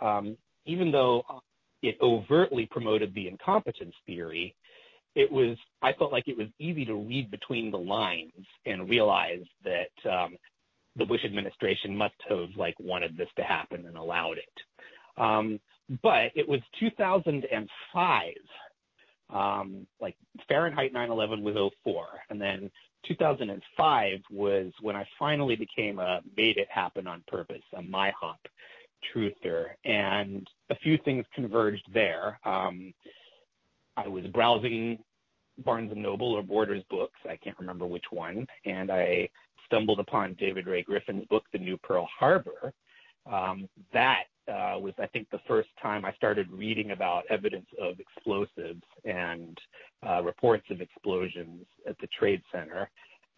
um, 0.00 0.36
even 0.64 0.90
though 0.90 1.22
it 1.82 1.98
overtly 2.00 2.66
promoted 2.70 3.14
the 3.14 3.28
incompetence 3.28 3.94
theory, 4.06 4.56
it 5.14 5.30
was 5.30 5.58
I 5.82 5.92
felt 5.92 6.10
like 6.10 6.26
it 6.26 6.38
was 6.38 6.46
easy 6.58 6.86
to 6.86 6.94
read 6.94 7.30
between 7.30 7.70
the 7.70 7.78
lines 7.78 8.46
and 8.64 8.88
realize 8.88 9.44
that 9.62 10.10
um, 10.10 10.36
the 10.96 11.04
Bush 11.04 11.22
administration 11.22 11.94
must 11.94 12.14
have 12.30 12.48
like 12.56 12.76
wanted 12.80 13.14
this 13.18 13.28
to 13.36 13.42
happen 13.42 13.84
and 13.86 13.98
allowed 13.98 14.38
it. 14.38 15.22
Um, 15.22 15.60
but 16.02 16.30
it 16.34 16.48
was 16.48 16.60
2005. 16.80 18.32
Um, 19.28 19.86
like 20.00 20.16
Fahrenheit 20.48 20.94
9/11 20.94 21.42
was 21.42 21.72
04, 21.84 22.06
and 22.30 22.40
then 22.40 22.70
2005 23.06 24.18
was 24.30 24.72
when 24.80 24.96
I 24.96 25.06
finally 25.18 25.56
became 25.56 25.98
a 25.98 26.20
made 26.36 26.56
it 26.56 26.68
happen 26.70 27.06
on 27.06 27.22
purpose, 27.26 27.62
a 27.74 27.82
MIHOP 27.82 28.38
truther, 29.14 29.68
and 29.84 30.46
a 30.70 30.76
few 30.76 30.98
things 31.04 31.24
converged 31.34 31.86
there. 31.92 32.38
Um, 32.44 32.92
I 33.96 34.08
was 34.08 34.24
browsing 34.26 34.98
Barnes 35.64 35.92
and 35.92 36.02
Noble 36.02 36.32
or 36.32 36.42
Borders 36.42 36.82
books, 36.90 37.18
I 37.28 37.36
can't 37.36 37.58
remember 37.58 37.86
which 37.86 38.04
one, 38.10 38.46
and 38.64 38.90
I 38.90 39.28
stumbled 39.66 40.00
upon 40.00 40.36
David 40.38 40.66
Ray 40.66 40.82
Griffin's 40.82 41.26
book, 41.26 41.44
The 41.52 41.58
New 41.58 41.76
Pearl 41.78 42.08
Harbor. 42.18 42.72
Um, 43.30 43.68
that 43.92 44.24
uh, 44.50 44.78
was, 44.78 44.94
I 44.98 45.06
think, 45.06 45.28
the 45.30 45.40
first 45.46 45.68
time 45.80 46.04
I 46.04 46.12
started 46.14 46.50
reading 46.50 46.90
about 46.90 47.24
evidence 47.30 47.66
of 47.80 48.00
explosives 48.00 48.82
and 49.04 49.56
uh, 50.06 50.22
reports 50.22 50.64
of 50.70 50.80
explosions 50.80 51.64
at 51.88 51.96
the 52.00 52.08
Trade 52.18 52.42
Center. 52.52 52.90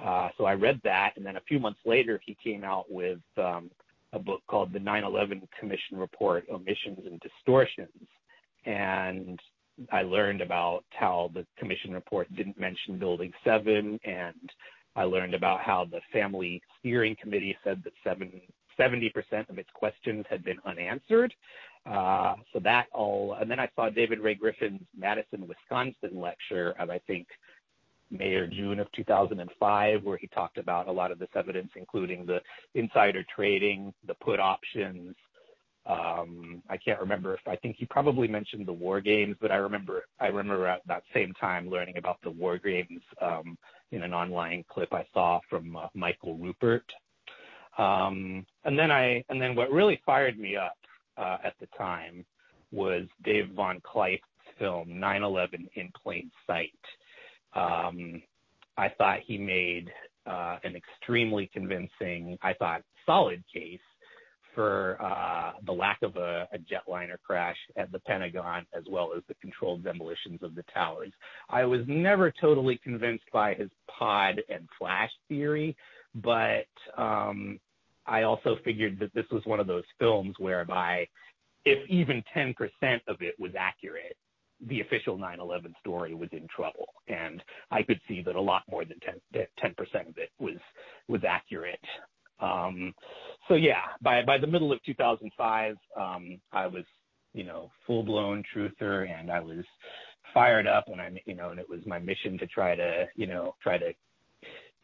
Uh, 0.03 0.31
so 0.39 0.45
I 0.45 0.55
read 0.55 0.81
that, 0.85 1.13
and 1.17 1.25
then 1.25 1.37
a 1.37 1.43
few 1.43 1.61
months 1.61 1.81
later, 1.85 2.21
he 2.25 2.37
came 2.43 2.65
out 2.65 2.91
with 2.91 3.21
um, 3.37 3.71
a 4.13 4.19
book 4.19 4.43
called 4.49 4.73
The 4.73 4.81
9/11 4.81 5.43
Commission 5.59 5.97
Report: 5.97 6.45
Omissions 6.51 7.01
and 7.07 7.21
Distortions, 7.21 8.09
and 8.65 9.39
I 9.91 10.03
learned 10.03 10.41
about 10.41 10.85
how 10.91 11.31
the 11.35 11.47
commission 11.59 11.93
report 11.93 12.35
didn't 12.35 12.59
mention 12.59 12.99
Building 12.99 13.33
7, 13.45 13.99
and 14.05 14.51
I 14.95 15.05
learned 15.05 15.35
about 15.35 15.61
how 15.61 15.87
the 15.91 16.01
Family 16.13 16.63
Steering 16.79 17.17
Committee 17.21 17.57
said 17.65 17.83
that 17.85 17.95
seven, 18.05 18.41
70% 18.79 19.49
of 19.49 19.59
its 19.59 19.71
questions 19.75 20.25
had 20.29 20.45
been 20.45 20.59
unanswered. 20.65 21.35
Uh, 21.85 22.35
so 22.53 22.61
that 22.61 22.87
all, 22.93 23.37
and 23.41 23.51
then 23.51 23.59
I 23.59 23.69
saw 23.75 23.91
David 23.91 24.21
Ray 24.21 24.35
Griffin's 24.35 24.83
Madison, 24.97 25.49
Wisconsin 25.49 26.21
lecture 26.21 26.75
of, 26.79 26.91
I 26.91 26.99
think, 27.07 27.27
May 28.11 28.35
or 28.35 28.47
June 28.47 28.79
of 28.79 28.93
2005, 28.93 30.05
where 30.05 30.19
he 30.19 30.27
talked 30.29 30.59
about 30.59 30.87
a 30.87 30.93
lot 30.93 31.11
of 31.11 31.19
this 31.19 31.31
evidence, 31.35 31.71
including 31.77 32.27
the 32.27 32.41
insider 32.75 33.25
trading, 33.35 33.93
the 34.07 34.15
put 34.15 34.39
options. 34.39 35.17
Um, 35.87 36.63
I 36.69 36.77
can't 36.77 37.01
remember 37.01 37.35
if 37.35 37.41
I 37.49 37.57
think 37.57 37.77
he 37.77 37.87
probably 37.87 38.29
mentioned 38.29 38.67
the 38.67 38.73
war 38.73 39.01
games, 39.01 39.37
but 39.41 39.51
I 39.51 39.57
remember 39.57 40.05
I 40.21 40.27
remember 40.27 40.67
at 40.69 40.83
that 40.87 41.03
same 41.13 41.33
time 41.41 41.69
learning 41.69 41.97
about 41.97 42.19
the 42.23 42.31
war 42.31 42.59
games 42.59 43.01
um, 43.21 43.59
in 43.91 44.03
an 44.03 44.15
online 44.15 44.65
clip 44.69 44.93
I 44.93 45.05
saw 45.13 45.41
from 45.51 45.75
uh, 45.77 45.89
Michael 45.95 46.39
Ruppert. 46.39 46.83
What 49.55 49.71
really 49.71 50.01
fired 50.05 50.39
me 50.39 50.57
up 50.57 50.77
uh, 51.17 51.39
at 51.45 51.55
the 51.61 51.67
time 51.79 52.25
was 52.71 53.05
Dave 53.25 53.51
Von 53.55 53.81
Kleist's 53.81 54.25
film 54.59 54.89
9/11 54.89 55.69
in 55.75 55.91
Plain 56.03 56.31
Sight. 56.47 56.73
Um, 57.55 58.23
I 58.77 58.89
thought 58.89 59.21
he 59.27 59.37
made 59.37 59.91
uh, 60.27 60.59
an 60.65 60.75
extremely 60.77 61.51
convincing, 61.53 62.39
I 62.43 62.55
thought, 62.55 62.83
solid 63.05 63.43
case 63.53 63.81
for 64.55 64.99
uh, 65.01 65.53
the 65.65 65.73
lack 65.73 66.03
of 66.03 66.17
a 66.17 66.47
jetliner 66.71 67.17
crash 67.25 67.57
at 67.77 67.91
the 67.91 67.99
Pentagon, 68.01 68.67
as 68.77 68.85
well 68.91 69.13
as 69.17 69.23
the 69.29 69.35
controlled 69.35 69.83
demolitions 69.83 70.43
of 70.43 70.55
the 70.55 70.65
towers. 70.75 71.13
I 71.49 71.65
was 71.65 71.81
never 71.87 72.33
totally 72.41 72.79
convinced 72.83 73.25
by 73.33 73.55
his 73.55 73.71
pod 73.89 74.43
and 74.49 74.69
flash 74.79 75.11
theory, 75.29 75.77
but 76.17 76.67
um, 76.97 77.59
I 78.07 78.23
also 78.23 78.57
figured 78.65 78.99
that 79.01 79.15
this 79.15 79.27
was 79.31 79.43
one 79.45 79.61
of 79.61 79.67
those 79.67 79.85
films 79.99 80.35
whereby 80.39 81.07
if 81.65 81.89
even 81.89 82.23
10% 82.37 82.55
of 83.09 83.17
it 83.21 83.35
was 83.39 83.53
accurate, 83.59 84.17
the 84.69 84.81
official 84.81 85.19
9/11 85.19 85.75
story 85.81 86.15
was 86.15 86.29
in 86.33 86.47
trouble, 86.55 86.87
and 87.09 87.43
I 87.71 87.83
could 87.83 88.01
see 88.07 88.23
that 88.23 88.37
a 88.37 88.41
lot 88.41 88.63
more 88.71 88.85
than 88.85 88.99
10 89.01 89.47
10% 89.61 90.09
of 90.09 90.19
it 90.19 90.31
was 90.39 90.59
was 91.09 91.23
accurate. 91.25 91.81
Um, 92.41 92.95
so 93.49 93.55
yeah, 93.55 93.83
by 94.03 94.23
by 94.23 94.39
the 94.39 94.47
middle 94.47 94.73
of 94.73 94.83
2005, 94.85 95.77
um, 95.97 96.41
I 96.53 96.67
was 96.67 96.85
you 97.35 97.45
know 97.45 97.71
full 97.87 98.03
blown 98.05 98.45
truther, 98.55 99.11
and 99.11 99.31
I 99.31 99.41
was 99.41 99.65
fired 100.33 100.67
up, 100.67 100.85
and 100.89 101.01
I 101.01 101.11
you 101.27 101.35
know, 101.35 101.51
and 101.51 101.59
it 101.59 101.69
was 101.69 101.81
my 101.87 101.99
mission 101.99 102.39
to 102.39 102.47
try 102.47 102.77
to 102.77 103.07
you 103.17 103.27
know 103.27 103.55
try 103.63 103.79
to 103.79 103.93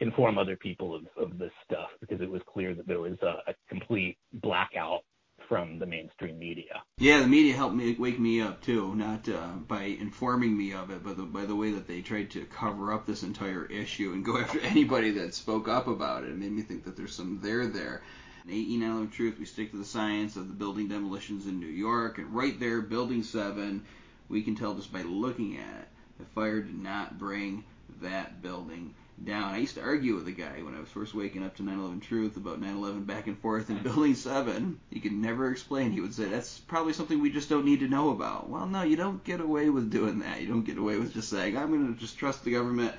inform 0.00 0.38
other 0.38 0.56
people 0.56 0.94
of, 0.94 1.02
of 1.16 1.38
this 1.38 1.52
stuff 1.64 1.88
because 2.00 2.20
it 2.20 2.30
was 2.30 2.42
clear 2.52 2.74
that 2.74 2.86
there 2.86 3.00
was 3.00 3.18
a, 3.22 3.50
a 3.50 3.54
complete 3.68 4.16
blackout 4.32 5.02
from 5.48 5.78
the 5.78 5.86
mainstream 5.86 6.38
media. 6.38 6.82
Yeah, 6.98 7.20
the 7.20 7.26
media 7.26 7.54
helped 7.54 7.74
me 7.74 7.96
wake 7.98 8.18
me 8.18 8.40
up 8.40 8.60
too, 8.62 8.94
not 8.94 9.28
uh, 9.28 9.52
by 9.66 9.82
informing 9.82 10.56
me 10.56 10.74
of 10.74 10.90
it, 10.90 11.02
but 11.02 11.16
the, 11.16 11.22
by 11.22 11.46
the 11.46 11.56
way 11.56 11.72
that 11.72 11.88
they 11.88 12.02
tried 12.02 12.30
to 12.32 12.44
cover 12.44 12.92
up 12.92 13.06
this 13.06 13.22
entire 13.22 13.64
issue 13.64 14.12
and 14.12 14.24
go 14.24 14.38
after 14.38 14.60
anybody 14.62 15.12
that 15.12 15.34
spoke 15.34 15.68
up 15.68 15.86
about 15.86 16.24
it. 16.24 16.30
It 16.30 16.38
made 16.38 16.52
me 16.52 16.62
think 16.62 16.84
that 16.84 16.96
there's 16.96 17.14
some 17.14 17.40
there 17.42 17.66
there. 17.66 18.02
In 18.44 18.52
18 18.52 18.82
of 18.82 19.12
Truth, 19.12 19.38
we 19.38 19.44
stick 19.46 19.70
to 19.72 19.78
the 19.78 19.84
science 19.84 20.36
of 20.36 20.48
the 20.48 20.54
building 20.54 20.88
demolitions 20.88 21.46
in 21.46 21.60
New 21.60 21.66
York, 21.66 22.18
and 22.18 22.34
right 22.34 22.58
there, 22.58 22.80
Building 22.80 23.22
7, 23.22 23.84
we 24.28 24.42
can 24.42 24.54
tell 24.54 24.74
just 24.74 24.92
by 24.92 25.02
looking 25.02 25.56
at 25.56 25.82
it, 25.82 25.88
the 26.18 26.24
fire 26.24 26.60
did 26.60 26.78
not 26.78 27.18
bring 27.18 27.64
that 28.00 28.42
building 28.42 28.94
down. 29.24 29.54
I 29.54 29.58
used 29.58 29.74
to 29.74 29.82
argue 29.82 30.14
with 30.14 30.28
a 30.28 30.32
guy 30.32 30.62
when 30.62 30.74
I 30.74 30.80
was 30.80 30.88
first 30.88 31.14
waking 31.14 31.44
up 31.44 31.56
to 31.56 31.62
9/11 31.62 32.02
Truth 32.02 32.36
about 32.36 32.60
9/11 32.60 33.06
back 33.06 33.26
and 33.26 33.38
forth 33.38 33.70
in 33.70 33.78
Building 33.82 34.14
7. 34.14 34.78
He 34.90 35.00
could 35.00 35.12
never 35.12 35.50
explain. 35.50 35.92
He 35.92 36.00
would 36.00 36.14
say 36.14 36.26
that's 36.26 36.58
probably 36.58 36.92
something 36.92 37.20
we 37.20 37.30
just 37.30 37.48
don't 37.48 37.64
need 37.64 37.80
to 37.80 37.88
know 37.88 38.10
about. 38.10 38.48
Well, 38.48 38.66
no, 38.66 38.82
you 38.82 38.96
don't 38.96 39.22
get 39.24 39.40
away 39.40 39.70
with 39.70 39.90
doing 39.90 40.20
that. 40.20 40.40
You 40.40 40.48
don't 40.48 40.64
get 40.64 40.78
away 40.78 40.96
with 40.98 41.14
just 41.14 41.30
saying 41.30 41.56
I'm 41.56 41.68
going 41.68 41.94
to 41.94 42.00
just 42.00 42.18
trust 42.18 42.44
the 42.44 42.52
government 42.52 42.94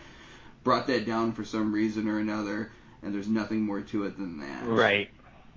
brought 0.63 0.87
that 0.87 1.05
down 1.05 1.31
for 1.31 1.45
some 1.45 1.73
reason 1.73 2.07
or 2.07 2.19
another, 2.19 2.71
and 3.01 3.13
there's 3.13 3.27
nothing 3.27 3.61
more 3.61 3.81
to 3.81 4.03
it 4.03 4.17
than 4.17 4.39
that. 4.39 4.65
Right. 4.65 5.09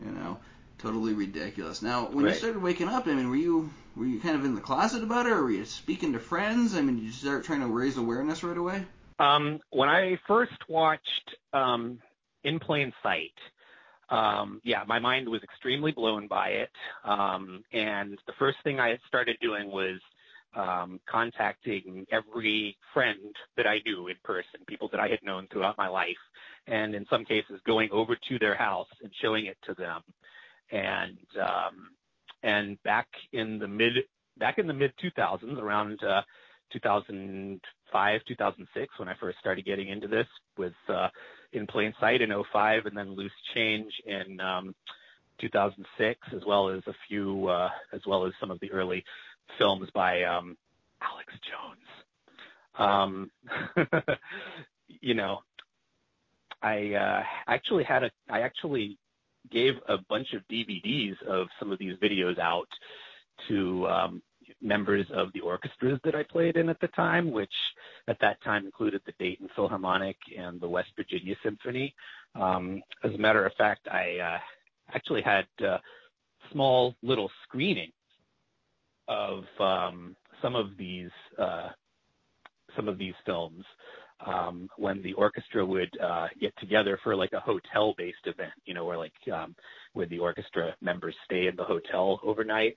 You 0.04 0.12
know, 0.12 0.38
totally 0.78 1.12
ridiculous. 1.12 1.82
Now, 1.82 2.06
when 2.06 2.24
right. 2.24 2.32
you 2.32 2.38
started 2.38 2.62
waking 2.62 2.88
up, 2.88 3.06
I 3.06 3.14
mean, 3.14 3.28
were 3.28 3.36
you 3.36 3.70
were 3.96 4.06
you 4.06 4.20
kind 4.20 4.36
of 4.36 4.44
in 4.44 4.54
the 4.54 4.60
closet 4.60 5.02
about 5.02 5.26
it, 5.26 5.32
or 5.32 5.42
were 5.42 5.50
you 5.50 5.64
speaking 5.64 6.12
to 6.12 6.18
friends? 6.18 6.74
I 6.74 6.80
mean, 6.80 6.96
did 6.96 7.04
you 7.04 7.12
start 7.12 7.44
trying 7.44 7.60
to 7.60 7.66
raise 7.66 7.96
awareness 7.96 8.42
right 8.42 8.56
away? 8.56 8.84
Um, 9.18 9.60
when 9.70 9.88
I 9.88 10.18
first 10.26 10.68
watched 10.68 11.36
um, 11.52 11.98
In 12.44 12.58
Plane 12.58 12.92
Site, 13.02 13.30
um, 14.10 14.60
yeah, 14.62 14.82
my 14.86 14.98
mind 14.98 15.28
was 15.28 15.42
extremely 15.42 15.92
blown 15.92 16.28
by 16.28 16.48
it. 16.48 16.70
Um, 17.04 17.64
and 17.72 18.18
the 18.26 18.34
first 18.38 18.58
thing 18.62 18.78
I 18.78 18.98
started 19.08 19.36
doing 19.40 19.70
was 19.70 19.98
um, 20.54 21.00
contacting 21.08 22.06
every 22.12 22.76
friend 22.92 23.34
that 23.56 23.66
I 23.66 23.78
knew 23.86 24.08
in 24.08 24.16
person, 24.22 24.60
people 24.66 24.88
that 24.92 25.00
I 25.00 25.08
had 25.08 25.20
known 25.22 25.48
throughout 25.50 25.78
my 25.78 25.88
life, 25.88 26.08
and 26.66 26.94
in 26.94 27.06
some 27.08 27.24
cases 27.24 27.60
going 27.66 27.88
over 27.90 28.16
to 28.28 28.38
their 28.38 28.54
house 28.54 28.88
and 29.02 29.10
showing 29.22 29.46
it 29.46 29.56
to 29.66 29.74
them. 29.74 30.02
And 30.70 31.18
um, 31.40 31.90
and 32.42 32.82
back 32.82 33.08
in 33.32 33.58
the 33.58 33.68
mid 33.68 33.94
back 34.38 34.58
in 34.58 34.66
the 34.66 34.74
mid 34.74 34.92
2000s, 35.02 35.58
around 35.58 36.02
uh, 36.02 36.22
2005, 37.92 38.20
2006, 38.26 38.98
when 38.98 39.08
I 39.08 39.14
first 39.20 39.38
started 39.38 39.64
getting 39.64 39.88
into 39.88 40.08
this 40.08 40.26
with 40.56 40.72
uh, 40.88 41.08
In 41.52 41.66
Plane 41.66 41.92
Site 42.00 42.22
in 42.22 42.30
05 42.52 42.86
and 42.86 42.96
then 42.96 43.14
Loose 43.14 43.30
Change 43.54 43.92
in 44.06 44.40
um, 44.40 44.74
2006, 45.40 46.20
as 46.34 46.42
well 46.46 46.70
as 46.70 46.82
a 46.86 46.94
few, 47.08 47.48
uh, 47.48 47.68
as 47.92 48.00
well 48.06 48.26
as 48.26 48.32
some 48.40 48.50
of 48.50 48.60
the 48.60 48.70
early 48.72 49.04
films 49.58 49.88
by 49.94 50.22
um, 50.22 50.56
Alex 51.02 51.32
Jones. 51.50 51.88
Um, 52.78 53.30
you 55.00 55.14
know, 55.14 55.40
I 56.62 56.94
uh, 56.94 57.22
actually 57.46 57.84
had 57.84 58.04
a, 58.04 58.10
I 58.30 58.40
actually 58.40 58.98
gave 59.50 59.74
a 59.88 59.98
bunch 60.08 60.28
of 60.34 60.42
DVDs 60.50 61.20
of 61.28 61.48
some 61.58 61.72
of 61.72 61.78
these 61.78 61.96
videos 62.02 62.38
out 62.38 62.68
to 63.48 63.86
members 64.62 65.06
of 65.14 65.32
the 65.32 65.40
orchestras 65.40 65.98
that 66.04 66.14
I 66.14 66.22
played 66.22 66.56
in 66.56 66.68
at 66.68 66.80
the 66.80 66.88
time, 66.88 67.30
which 67.30 67.52
at 68.08 68.18
that 68.20 68.42
time 68.42 68.64
included 68.64 69.02
the 69.04 69.12
Dayton 69.18 69.48
Philharmonic 69.54 70.16
and 70.38 70.60
the 70.60 70.68
West 70.68 70.90
Virginia 70.96 71.34
Symphony. 71.42 71.94
Um, 72.34 72.82
as 73.04 73.12
a 73.14 73.18
matter 73.18 73.44
of 73.44 73.52
fact, 73.54 73.88
I 73.88 74.18
uh, 74.18 74.38
actually 74.94 75.22
had 75.22 75.46
uh, 75.66 75.78
small 76.52 76.94
little 77.02 77.30
screenings 77.44 77.92
of 79.08 79.44
um, 79.60 80.16
some 80.40 80.54
of 80.54 80.76
these 80.78 81.10
uh, 81.38 81.68
some 82.76 82.88
of 82.88 82.96
these 82.96 83.14
films 83.26 83.64
um, 84.26 84.68
when 84.76 85.02
the 85.02 85.12
orchestra 85.14 85.64
would 85.64 85.90
uh, 86.00 86.28
get 86.40 86.54
together 86.58 86.98
for 87.02 87.16
like 87.16 87.32
a 87.32 87.40
hotel-based 87.40 88.26
event, 88.26 88.52
you 88.64 88.74
know, 88.74 88.84
where 88.84 88.98
like 88.98 89.12
um, 89.32 89.54
where 89.92 90.06
the 90.06 90.18
orchestra 90.18 90.74
members 90.80 91.14
stay 91.24 91.48
in 91.48 91.56
the 91.56 91.64
hotel 91.64 92.20
overnight 92.22 92.76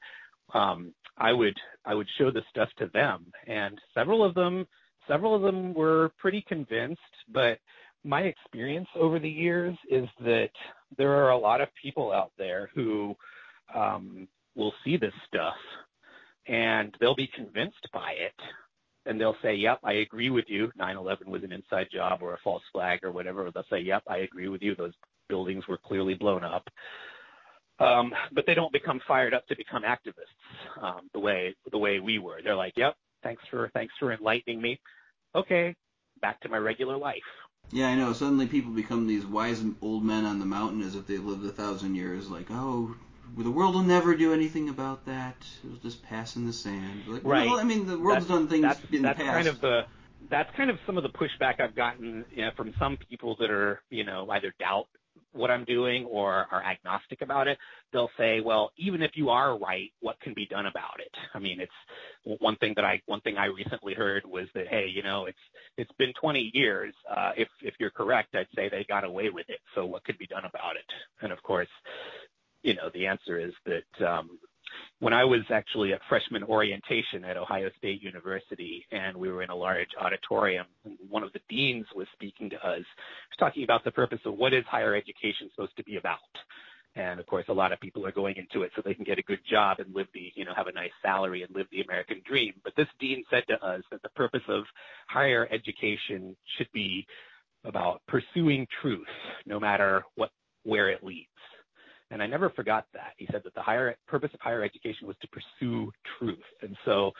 um, 0.53 0.93
I 1.17 1.33
would 1.33 1.57
I 1.85 1.93
would 1.93 2.07
show 2.17 2.31
the 2.31 2.43
stuff 2.49 2.69
to 2.77 2.87
them, 2.93 3.25
and 3.47 3.79
several 3.93 4.23
of 4.23 4.33
them 4.35 4.67
several 5.07 5.35
of 5.35 5.41
them 5.41 5.73
were 5.73 6.11
pretty 6.17 6.43
convinced. 6.47 7.01
But 7.31 7.59
my 8.03 8.21
experience 8.21 8.87
over 8.95 9.19
the 9.19 9.29
years 9.29 9.75
is 9.89 10.07
that 10.19 10.51
there 10.97 11.11
are 11.11 11.31
a 11.31 11.37
lot 11.37 11.61
of 11.61 11.69
people 11.81 12.11
out 12.11 12.31
there 12.37 12.69
who 12.75 13.15
um, 13.73 14.27
will 14.55 14.73
see 14.83 14.97
this 14.97 15.13
stuff 15.27 15.55
and 16.47 16.95
they'll 16.99 17.15
be 17.15 17.29
convinced 17.35 17.87
by 17.91 18.11
it 18.11 18.35
and 19.07 19.19
they'll 19.19 19.37
say, 19.41 19.53
"Yep, 19.53 19.79
I 19.83 19.93
agree 19.93 20.29
with 20.29 20.45
you. 20.47 20.71
9/11 20.77 21.27
was 21.27 21.43
an 21.43 21.51
inside 21.51 21.87
job 21.91 22.21
or 22.21 22.33
a 22.33 22.39
false 22.43 22.63
flag 22.71 23.03
or 23.03 23.11
whatever." 23.11 23.49
They'll 23.51 23.63
say, 23.69 23.79
"Yep, 23.79 24.03
I 24.07 24.17
agree 24.17 24.47
with 24.47 24.61
you. 24.61 24.75
Those 24.75 24.93
buildings 25.29 25.67
were 25.67 25.77
clearly 25.77 26.15
blown 26.15 26.43
up." 26.43 26.67
Um, 27.77 28.13
but 28.31 28.45
they 28.45 28.53
don't 28.53 28.71
become 28.71 29.01
fired 29.05 29.33
up 29.33 29.45
to 29.47 29.55
become 29.55 29.83
activists 29.83 30.81
um, 30.81 31.09
the 31.13 31.19
way 31.19 31.55
the 31.71 31.77
way 31.77 31.99
we 31.99 32.19
were. 32.19 32.39
They're 32.41 32.55
like, 32.55 32.73
"Yep, 32.77 32.95
thanks 33.21 33.43
for 33.49 33.69
thanks 33.73 33.93
for 33.99 34.13
enlightening 34.13 34.61
me. 34.61 34.79
Okay, 35.33 35.75
back 36.21 36.39
to 36.41 36.49
my 36.49 36.57
regular 36.57 36.95
life." 36.95 37.23
Yeah, 37.71 37.87
I 37.87 37.95
know. 37.95 38.13
Suddenly, 38.13 38.47
people 38.47 38.71
become 38.71 39.07
these 39.07 39.25
wise 39.25 39.61
old 39.81 40.03
men 40.03 40.25
on 40.25 40.39
the 40.39 40.45
mountain 40.45 40.81
as 40.81 40.95
if 40.95 41.07
they 41.07 41.17
lived 41.17 41.45
a 41.45 41.51
thousand 41.51 41.95
years. 41.95 42.29
Like, 42.29 42.47
oh, 42.49 42.95
the 43.37 43.51
world 43.51 43.75
will 43.75 43.83
never 43.83 44.15
do 44.15 44.33
anything 44.33 44.69
about 44.69 45.05
that. 45.05 45.35
It'll 45.63 45.77
just 45.77 46.03
pass 46.03 46.35
in 46.35 46.45
the 46.45 46.53
sand. 46.53 47.03
Like, 47.07 47.23
right. 47.23 47.47
Well, 47.47 47.59
I 47.59 47.63
mean, 47.63 47.87
the 47.87 47.99
world's 47.99 48.27
that's, 48.27 48.39
done 48.39 48.47
things 48.47 48.61
that's, 48.61 48.79
in 48.91 49.01
that's 49.01 49.17
the 49.17 49.25
past. 49.25 49.35
Kind 49.35 49.47
of 49.47 49.61
the, 49.61 49.81
that's 50.29 50.55
kind 50.55 50.69
of 50.69 50.77
some 50.85 50.97
of 50.97 51.03
the 51.03 51.09
pushback 51.09 51.59
I've 51.59 51.75
gotten 51.75 52.25
you 52.31 52.43
know, 52.43 52.51
from 52.55 52.73
some 52.79 52.97
people 53.09 53.35
that 53.39 53.49
are, 53.49 53.81
you 53.89 54.03
know, 54.03 54.27
either 54.29 54.53
doubt 54.59 54.87
what 55.35 55.51
I'm 55.51 55.65
doing 55.65 56.05
or 56.05 56.47
are 56.51 56.63
agnostic 56.63 57.21
about 57.21 57.47
it, 57.47 57.57
they'll 57.91 58.09
say, 58.17 58.39
well, 58.39 58.71
even 58.77 59.01
if 59.01 59.11
you 59.15 59.29
are 59.29 59.57
right, 59.57 59.91
what 59.99 60.19
can 60.21 60.33
be 60.33 60.45
done 60.45 60.65
about 60.65 60.99
it? 60.99 61.11
I 61.33 61.39
mean, 61.39 61.59
it's 61.59 62.39
one 62.41 62.55
thing 62.57 62.73
that 62.75 62.85
I 62.85 63.01
one 63.05 63.21
thing 63.21 63.37
I 63.37 63.45
recently 63.45 63.93
heard 63.93 64.23
was 64.25 64.47
that 64.55 64.67
hey, 64.67 64.87
you 64.93 65.03
know, 65.03 65.25
it's 65.25 65.37
it's 65.77 65.91
been 65.97 66.13
20 66.19 66.51
years. 66.53 66.93
Uh, 67.09 67.31
if 67.37 67.47
if 67.61 67.75
you're 67.79 67.91
correct, 67.91 68.35
I'd 68.35 68.47
say 68.55 68.69
they 68.69 68.85
got 68.87 69.03
away 69.03 69.29
with 69.29 69.49
it. 69.49 69.59
So 69.75 69.85
what 69.85 70.03
could 70.03 70.17
be 70.17 70.27
done 70.27 70.45
about 70.45 70.75
it? 70.75 70.85
And 71.21 71.31
of 71.31 71.41
course, 71.43 71.69
you 72.63 72.75
know, 72.75 72.89
the 72.93 73.07
answer 73.07 73.39
is 73.39 73.53
that 73.65 74.07
um, 74.07 74.39
when 74.99 75.13
I 75.13 75.25
was 75.25 75.41
actually 75.49 75.93
at 75.93 75.99
freshman 76.07 76.43
orientation 76.43 77.25
at 77.25 77.37
Ohio 77.37 77.69
State 77.77 78.01
University, 78.01 78.85
and 78.91 79.15
we 79.15 79.29
were 79.29 79.43
in 79.43 79.49
a 79.49 79.55
large 79.55 79.89
auditorium, 79.99 80.65
one 81.09 81.23
of 81.23 81.33
the 81.33 81.41
deans 81.49 81.85
was 81.95 82.07
speaking 82.13 82.49
to 82.51 82.55
us, 82.57 82.79
was 82.79 83.37
talking 83.37 83.63
about 83.63 83.83
the 83.83 83.91
purpose 83.91 84.19
of 84.25 84.35
what 84.35 84.53
is 84.53 84.63
higher 84.69 84.95
education 84.95 85.49
supposed 85.53 85.75
to 85.77 85.83
be 85.83 85.97
about. 85.97 86.19
And 86.95 87.19
of 87.19 87.25
course, 87.25 87.45
a 87.49 87.53
lot 87.53 87.73
of 87.73 87.79
people 87.81 88.05
are 88.05 88.11
going 88.11 88.35
into 88.37 88.63
it 88.63 88.71
so 88.73 88.81
they 88.81 88.93
can 88.93 89.03
get 89.03 89.19
a 89.19 89.23
good 89.23 89.41
job 89.49 89.79
and 89.79 89.93
live 89.93 90.07
the, 90.13 90.31
you 90.33 90.45
know, 90.45 90.53
have 90.55 90.67
a 90.67 90.71
nice 90.71 90.91
salary 91.01 91.43
and 91.43 91.53
live 91.53 91.67
the 91.71 91.81
American 91.81 92.21
dream. 92.25 92.53
But 92.63 92.73
this 92.77 92.87
dean 92.99 93.23
said 93.29 93.43
to 93.49 93.61
us 93.65 93.81
that 93.91 94.01
the 94.01 94.09
purpose 94.09 94.43
of 94.47 94.63
higher 95.09 95.45
education 95.51 96.37
should 96.57 96.71
be 96.73 97.05
about 97.65 98.01
pursuing 98.07 98.65
truth, 98.81 99.07
no 99.45 99.59
matter 99.59 100.03
what, 100.15 100.29
where 100.63 100.89
it 100.89 101.03
leads. 101.03 101.27
And 102.11 102.21
I 102.21 102.27
never 102.27 102.49
forgot 102.51 102.85
that. 102.93 103.13
He 103.17 103.27
said 103.31 103.41
that 103.43 103.55
the 103.55 103.61
higher 103.61 103.95
purpose 104.07 104.29
of 104.33 104.39
higher 104.39 104.63
education 104.63 105.07
was 105.07 105.15
to 105.21 105.27
pursue 105.27 105.91
truth. 106.19 106.43
And 106.61 106.77
so 106.85 107.11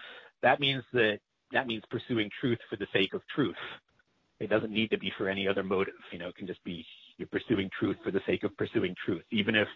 that 0.42 0.60
means 0.60 0.84
that 0.94 1.20
that 1.52 1.68
means 1.68 1.84
pursuing 1.90 2.30
truth 2.40 2.60
for 2.70 2.76
the 2.76 2.88
sake 2.94 3.14
of 3.14 3.22
truth. 3.34 3.56
It 4.40 4.50
doesn't 4.50 4.72
need 4.72 4.92
to 4.92 4.98
be 4.98 5.12
for 5.18 5.30
any 5.30 5.48
other 5.48 5.64
motive. 5.64 5.94
You 6.12 6.20
know, 6.20 6.28
it 6.28 6.36
can 6.36 6.48
just 6.48 6.64
be 6.64 6.86
you're 7.18 7.28
pursuing 7.28 7.70
truth 7.80 7.98
for 8.04 8.12
the 8.12 8.22
sake 8.26 8.44
of 8.44 8.56
pursuing 8.58 8.96
truth. 9.06 9.24
Even 9.32 9.56
if, 9.56 9.68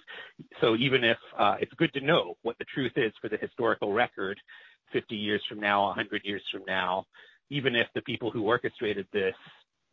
so 0.60 0.76
even 0.76 1.04
if 1.04 1.18
uh, 1.38 1.56
it's 1.60 1.74
good 1.76 1.94
to 1.94 2.02
know 2.02 2.36
what 2.42 2.58
the 2.58 2.66
truth 2.66 2.92
is 2.96 3.14
for 3.22 3.30
the 3.30 3.38
historical 3.38 3.94
record 3.94 4.38
50 4.92 5.16
years 5.16 5.42
from 5.48 5.60
now, 5.60 5.86
100 5.86 6.22
years 6.26 6.42
from 6.52 6.64
now, 6.68 7.06
even 7.50 7.76
if 7.76 7.88
the 7.96 8.02
people 8.02 8.32
who 8.32 8.44
orchestrated 8.44 9.08
this 9.14 9.36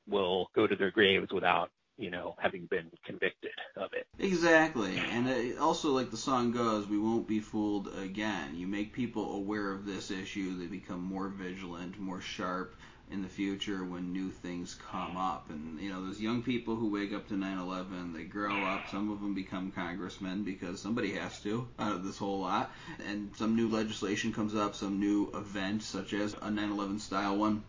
will 0.09 0.49
go 0.55 0.67
to 0.67 0.77
their 0.77 0.91
graves 0.91 1.33
without 1.33 1.71
you 1.99 2.11
know, 2.11 2.37
having 2.39 2.67
been 2.67 2.91
convicted 3.05 3.53
of 3.77 3.91
it. 3.93 4.07
Exactly. 4.19 4.99
And 4.99 5.29
it, 5.29 5.59
also, 5.59 5.93
like 5.93 6.11
the 6.11 6.17
song 6.17 6.53
goes, 6.53 6.87
we 6.87 6.99
won't 6.99 7.27
be 7.27 7.41
fooled 7.41 7.91
again. 8.03 8.55
You 8.55 8.67
make 8.67 8.93
people 8.93 9.35
aware 9.35 9.73
of 9.73 9.87
this 9.87 10.11
issue, 10.11 10.59
they 10.59 10.67
become 10.67 11.03
more 11.03 11.29
vigilant, 11.29 11.99
more 11.99 12.21
sharp 12.21 12.77
in 13.11 13.23
the 13.23 13.29
future 13.29 13.85
when 13.85 14.13
new 14.13 14.31
things 14.31 14.77
come 14.91 15.11
mm-hmm. 15.11 15.17
up. 15.17 15.49
And, 15.49 15.81
you 15.81 15.91
know, 15.91 16.05
those 16.05 16.21
young 16.21 16.43
people 16.43 16.77
who 16.77 16.91
wake 16.91 17.15
up 17.15 17.29
to 17.29 17.35
9 17.35 17.59
11, 17.59 18.13
they 18.13 18.25
grow 18.25 18.65
up. 18.65 18.89
Some 18.91 19.11
of 19.11 19.21
them 19.21 19.35
become 19.35 19.71
congressmen 19.71 20.43
because 20.45 20.81
somebody 20.81 21.13
has 21.13 21.41
to 21.43 21.69
out 21.79 21.93
of 21.93 22.05
this 22.05 22.19
whole 22.19 22.41
lot. 22.41 22.73
And 23.09 23.31
some 23.37 23.57
new 23.57 23.69
legislation 23.69 24.33
comes 24.33 24.55
up, 24.55 24.75
some 24.75 25.01
new 25.01 25.31
event, 25.35 25.83
such 25.83 26.13
as 26.13 26.35
a 26.43 26.51
9 26.51 26.73
11 26.73 26.99
style 26.99 27.37
one, 27.37 27.63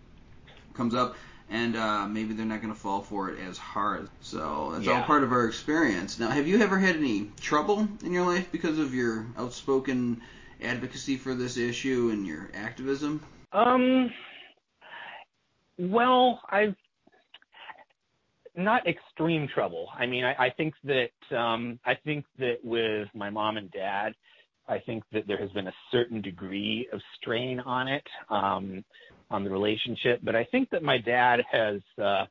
comes 0.74 0.96
up 0.96 1.16
and 1.50 1.76
uh, 1.76 2.08
maybe 2.08 2.34
they're 2.34 2.46
not 2.46 2.62
going 2.62 2.74
to 2.74 2.80
fall 2.80 3.02
for 3.02 3.30
it 3.30 3.40
as 3.40 3.58
hard. 3.58 4.10
So 4.22 4.72
that's 4.74 4.86
yeah. 4.86 5.00
all 5.00 5.04
part 5.04 5.24
of 5.24 5.32
our 5.32 5.46
experience. 5.48 6.20
Now, 6.20 6.30
have 6.30 6.48
you 6.48 6.62
ever 6.62 6.78
had 6.78 6.96
any 6.96 7.32
trouble 7.40 7.88
in 8.04 8.12
your 8.12 8.26
life 8.26 8.52
because 8.52 8.80
of 8.80 8.94
your 8.94 9.26
outspoken 9.38 10.22
advocacy 10.62 11.18
for 11.18 11.34
this 11.34 11.58
issue 11.58 12.10
and 12.12 12.26
your 12.26 12.50
activism? 12.54 13.24
Um. 13.52 14.12
Well, 15.80 16.42
I've 16.50 16.76
not 18.56 18.88
extreme 18.88 19.48
trouble. 19.48 19.88
I 19.98 20.08
mean, 20.08 20.24
I, 20.26 20.48
I 20.48 20.50
think 20.50 20.74
that 20.84 21.38
um, 21.38 21.80
I 21.86 21.94
think 21.94 22.26
that 22.40 22.58
with 22.64 23.08
my 23.14 23.30
mom 23.30 23.58
and 23.58 23.70
dad, 23.72 24.14
I 24.68 24.80
think 24.80 25.04
that 25.14 25.28
there 25.28 25.38
has 25.38 25.52
been 25.52 25.68
a 25.68 25.74
certain 25.92 26.22
degree 26.22 26.90
of 26.92 27.00
strain 27.16 27.60
on 27.60 27.88
it. 27.88 28.06
Um, 28.30 28.84
on 29.30 29.44
the 29.44 29.50
relationship. 29.50 30.20
But 30.24 30.36
I 30.36 30.44
think 30.46 30.70
that 30.72 30.84
my 30.84 30.98
dad 30.98 31.42
has, 31.52 31.82
uh, 32.02 32.26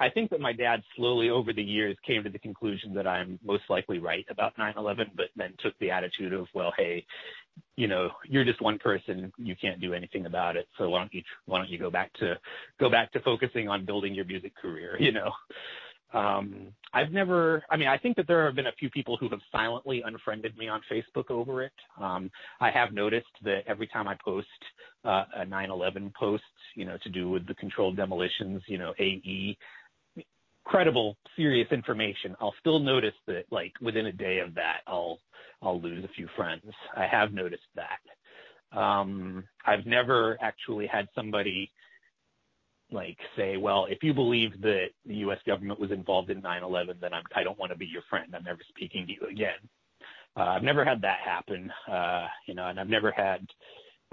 I 0.00 0.08
think 0.10 0.30
that 0.30 0.40
my 0.40 0.52
dad 0.52 0.82
slowly 0.96 1.30
over 1.30 1.52
the 1.52 1.62
years 1.62 1.96
came 2.06 2.22
to 2.22 2.30
the 2.30 2.38
conclusion 2.38 2.94
that 2.94 3.06
I'm 3.06 3.38
most 3.44 3.64
likely 3.68 3.98
right 3.98 4.24
about 4.28 4.56
9/11, 4.56 5.10
but 5.16 5.26
then 5.36 5.54
took 5.58 5.76
the 5.78 5.90
attitude 5.90 6.32
of, 6.32 6.46
well, 6.54 6.72
hey, 6.76 7.04
you 7.76 7.88
know, 7.88 8.10
you're 8.24 8.44
just 8.44 8.60
one 8.60 8.78
person, 8.78 9.32
you 9.36 9.56
can't 9.56 9.80
do 9.80 9.94
anything 9.94 10.26
about 10.26 10.56
it. 10.56 10.68
So 10.78 10.90
why 10.90 11.00
don't 11.00 11.12
you 11.12 11.22
why 11.46 11.58
don't 11.58 11.70
you 11.70 11.78
go 11.78 11.90
back 11.90 12.12
to 12.14 12.38
go 12.78 12.88
back 12.88 13.12
to 13.12 13.20
focusing 13.20 13.68
on 13.68 13.84
building 13.84 14.14
your 14.14 14.24
music 14.24 14.54
career, 14.56 14.96
you 15.00 15.12
know? 15.12 15.32
Um, 16.14 16.68
I've 16.94 17.12
never, 17.12 17.62
I 17.70 17.76
mean, 17.76 17.88
I 17.88 17.98
think 17.98 18.16
that 18.16 18.26
there 18.26 18.46
have 18.46 18.54
been 18.54 18.68
a 18.68 18.72
few 18.78 18.88
people 18.90 19.16
who 19.18 19.28
have 19.28 19.40
silently 19.52 20.02
unfriended 20.04 20.56
me 20.56 20.68
on 20.68 20.80
Facebook 20.90 21.30
over 21.30 21.62
it. 21.62 21.72
Um, 22.00 22.30
I 22.60 22.70
have 22.70 22.92
noticed 22.92 23.26
that 23.44 23.60
every 23.66 23.86
time 23.88 24.08
I 24.08 24.16
post 24.24 24.46
uh, 25.04 25.24
a 25.36 25.44
9/11 25.44 26.14
post, 26.14 26.44
you 26.74 26.86
know, 26.86 26.96
to 27.02 27.10
do 27.10 27.28
with 27.28 27.46
the 27.46 27.54
controlled 27.54 27.96
demolitions, 27.96 28.62
you 28.66 28.78
know, 28.78 28.94
AE, 28.98 29.56
credible, 30.64 31.16
serious 31.36 31.70
information, 31.72 32.34
I'll 32.40 32.54
still 32.60 32.78
notice 32.78 33.14
that, 33.26 33.44
like, 33.50 33.72
within 33.80 34.06
a 34.06 34.12
day 34.12 34.38
of 34.38 34.54
that, 34.54 34.80
I'll 34.86 35.18
I'll 35.60 35.80
lose 35.80 36.04
a 36.04 36.14
few 36.14 36.28
friends. 36.36 36.62
I 36.96 37.06
have 37.06 37.32
noticed 37.32 37.62
that. 37.74 38.78
Um, 38.78 39.44
I've 39.66 39.86
never 39.86 40.38
actually 40.40 40.86
had 40.86 41.08
somebody 41.14 41.70
like 42.90 43.18
say, 43.36 43.56
well, 43.56 43.86
if 43.88 44.02
you 44.02 44.14
believe 44.14 44.60
that 44.62 44.86
the 45.04 45.16
U.S. 45.16 45.38
government 45.46 45.80
was 45.80 45.90
involved 45.90 46.30
in 46.30 46.40
9/11, 46.42 47.00
then 47.00 47.12
I'm, 47.12 47.24
I 47.34 47.42
don't 47.42 47.58
want 47.58 47.72
to 47.72 47.78
be 47.78 47.86
your 47.86 48.02
friend. 48.08 48.34
I'm 48.34 48.44
never 48.44 48.60
speaking 48.68 49.06
to 49.06 49.12
you 49.12 49.28
again. 49.30 49.58
Uh, 50.36 50.44
I've 50.44 50.62
never 50.62 50.84
had 50.84 51.02
that 51.02 51.18
happen, 51.24 51.72
uh, 51.90 52.26
you 52.46 52.54
know, 52.54 52.68
and 52.68 52.78
I've 52.78 52.88
never 52.88 53.10
had, 53.10 53.46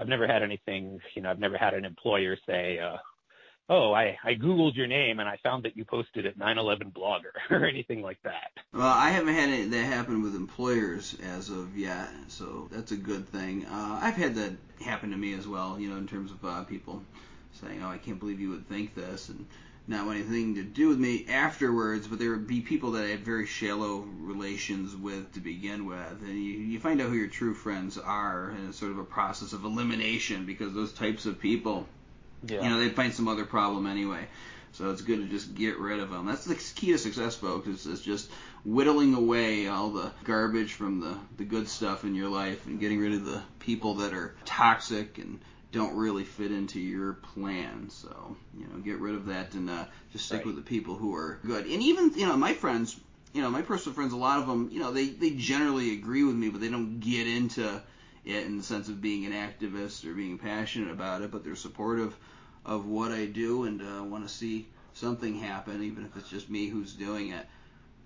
I've 0.00 0.08
never 0.08 0.26
had 0.26 0.42
anything, 0.42 0.98
you 1.14 1.22
know, 1.22 1.30
I've 1.30 1.38
never 1.38 1.56
had 1.56 1.72
an 1.72 1.84
employer 1.84 2.36
say, 2.46 2.80
uh, 2.80 2.96
oh, 3.68 3.92
I, 3.92 4.16
I 4.24 4.34
Googled 4.34 4.76
your 4.76 4.88
name 4.88 5.20
and 5.20 5.28
I 5.28 5.38
found 5.42 5.64
that 5.64 5.76
you 5.76 5.84
posted 5.84 6.26
at 6.26 6.38
9/11 6.38 6.92
Blogger 6.92 7.32
or 7.50 7.64
anything 7.64 8.02
like 8.02 8.18
that. 8.24 8.50
Well, 8.72 8.86
I 8.86 9.10
haven't 9.10 9.34
had 9.34 9.70
that 9.70 9.84
happen 9.84 10.22
with 10.22 10.34
employers 10.34 11.16
as 11.22 11.48
of 11.48 11.76
yet, 11.76 12.08
so 12.28 12.68
that's 12.72 12.92
a 12.92 12.96
good 12.96 13.28
thing. 13.28 13.64
Uh, 13.66 14.00
I've 14.02 14.16
had 14.16 14.34
that 14.34 14.52
happen 14.84 15.10
to 15.10 15.16
me 15.16 15.34
as 15.34 15.46
well, 15.46 15.78
you 15.78 15.88
know, 15.88 15.96
in 15.96 16.06
terms 16.06 16.30
of 16.30 16.44
uh, 16.44 16.64
people 16.64 17.02
saying, 17.60 17.82
"Oh, 17.82 17.88
I 17.88 17.98
can't 17.98 18.18
believe 18.18 18.40
you 18.40 18.50
would 18.50 18.68
think 18.68 18.94
this," 18.94 19.28
and 19.28 19.46
not 19.88 20.06
want 20.06 20.18
anything 20.18 20.56
to 20.56 20.62
do 20.62 20.88
with 20.88 20.98
me 20.98 21.26
afterwards. 21.28 22.06
But 22.06 22.18
there 22.18 22.30
would 22.30 22.46
be 22.46 22.60
people 22.60 22.92
that 22.92 23.04
I 23.04 23.08
had 23.08 23.24
very 23.24 23.46
shallow 23.46 23.98
relations 24.20 24.96
with 24.96 25.32
to 25.34 25.40
begin 25.40 25.86
with, 25.86 26.22
and 26.22 26.34
you, 26.34 26.52
you 26.52 26.80
find 26.80 27.00
out 27.00 27.08
who 27.08 27.16
your 27.16 27.28
true 27.28 27.54
friends 27.54 27.98
are, 27.98 28.50
and 28.50 28.68
it's 28.68 28.78
sort 28.78 28.92
of 28.92 28.98
a 28.98 29.04
process 29.04 29.52
of 29.52 29.64
elimination 29.64 30.46
because 30.46 30.74
those 30.74 30.92
types 30.92 31.26
of 31.26 31.40
people, 31.40 31.86
yeah. 32.46 32.62
you 32.62 32.68
know, 32.68 32.78
they 32.80 32.88
find 32.88 33.14
some 33.14 33.28
other 33.28 33.44
problem 33.44 33.86
anyway. 33.86 34.26
So 34.72 34.90
it's 34.90 35.00
good 35.00 35.20
to 35.20 35.26
just 35.26 35.54
get 35.54 35.78
rid 35.78 36.00
of 36.00 36.10
them. 36.10 36.26
That's 36.26 36.44
the 36.44 36.54
key 36.54 36.92
to 36.92 36.98
success, 36.98 37.34
folks. 37.34 37.66
Is, 37.66 37.86
is 37.86 38.02
just 38.02 38.30
whittling 38.62 39.14
away 39.14 39.68
all 39.68 39.90
the 39.90 40.10
garbage 40.24 40.74
from 40.74 41.00
the 41.00 41.16
the 41.38 41.44
good 41.44 41.66
stuff 41.66 42.04
in 42.04 42.14
your 42.14 42.28
life 42.28 42.66
and 42.66 42.78
getting 42.78 42.98
rid 42.98 43.14
of 43.14 43.24
the 43.24 43.40
people 43.58 43.94
that 43.94 44.12
are 44.12 44.34
toxic 44.44 45.16
and 45.16 45.40
don't 45.76 45.94
really 45.94 46.24
fit 46.24 46.50
into 46.50 46.80
your 46.80 47.12
plan. 47.12 47.90
So, 47.90 48.36
you 48.58 48.66
know, 48.66 48.78
get 48.78 48.98
rid 48.98 49.14
of 49.14 49.26
that 49.26 49.52
and 49.54 49.68
uh, 49.68 49.84
just 50.10 50.24
stick 50.24 50.38
right. 50.38 50.46
with 50.46 50.56
the 50.56 50.62
people 50.62 50.96
who 50.96 51.14
are 51.14 51.38
good. 51.44 51.66
And 51.66 51.82
even, 51.82 52.12
you 52.14 52.26
know, 52.26 52.36
my 52.36 52.54
friends, 52.54 52.98
you 53.34 53.42
know, 53.42 53.50
my 53.50 53.60
personal 53.60 53.94
friends, 53.94 54.14
a 54.14 54.16
lot 54.16 54.38
of 54.38 54.46
them, 54.46 54.70
you 54.72 54.80
know, 54.80 54.90
they, 54.90 55.08
they 55.08 55.30
generally 55.30 55.92
agree 55.92 56.24
with 56.24 56.34
me, 56.34 56.48
but 56.48 56.62
they 56.62 56.70
don't 56.70 56.98
get 57.00 57.26
into 57.26 57.82
it 58.24 58.46
in 58.46 58.56
the 58.56 58.64
sense 58.64 58.88
of 58.88 59.02
being 59.02 59.26
an 59.26 59.32
activist 59.32 60.06
or 60.06 60.14
being 60.14 60.38
passionate 60.38 60.90
about 60.90 61.20
it, 61.20 61.30
but 61.30 61.44
they're 61.44 61.54
supportive 61.54 62.16
of 62.64 62.86
what 62.86 63.12
I 63.12 63.26
do 63.26 63.64
and 63.64 63.82
uh, 63.82 64.02
want 64.02 64.26
to 64.26 64.34
see 64.34 64.66
something 64.94 65.38
happen, 65.38 65.82
even 65.82 66.06
if 66.06 66.16
it's 66.16 66.30
just 66.30 66.48
me 66.48 66.68
who's 66.68 66.94
doing 66.94 67.30
it. 67.30 67.46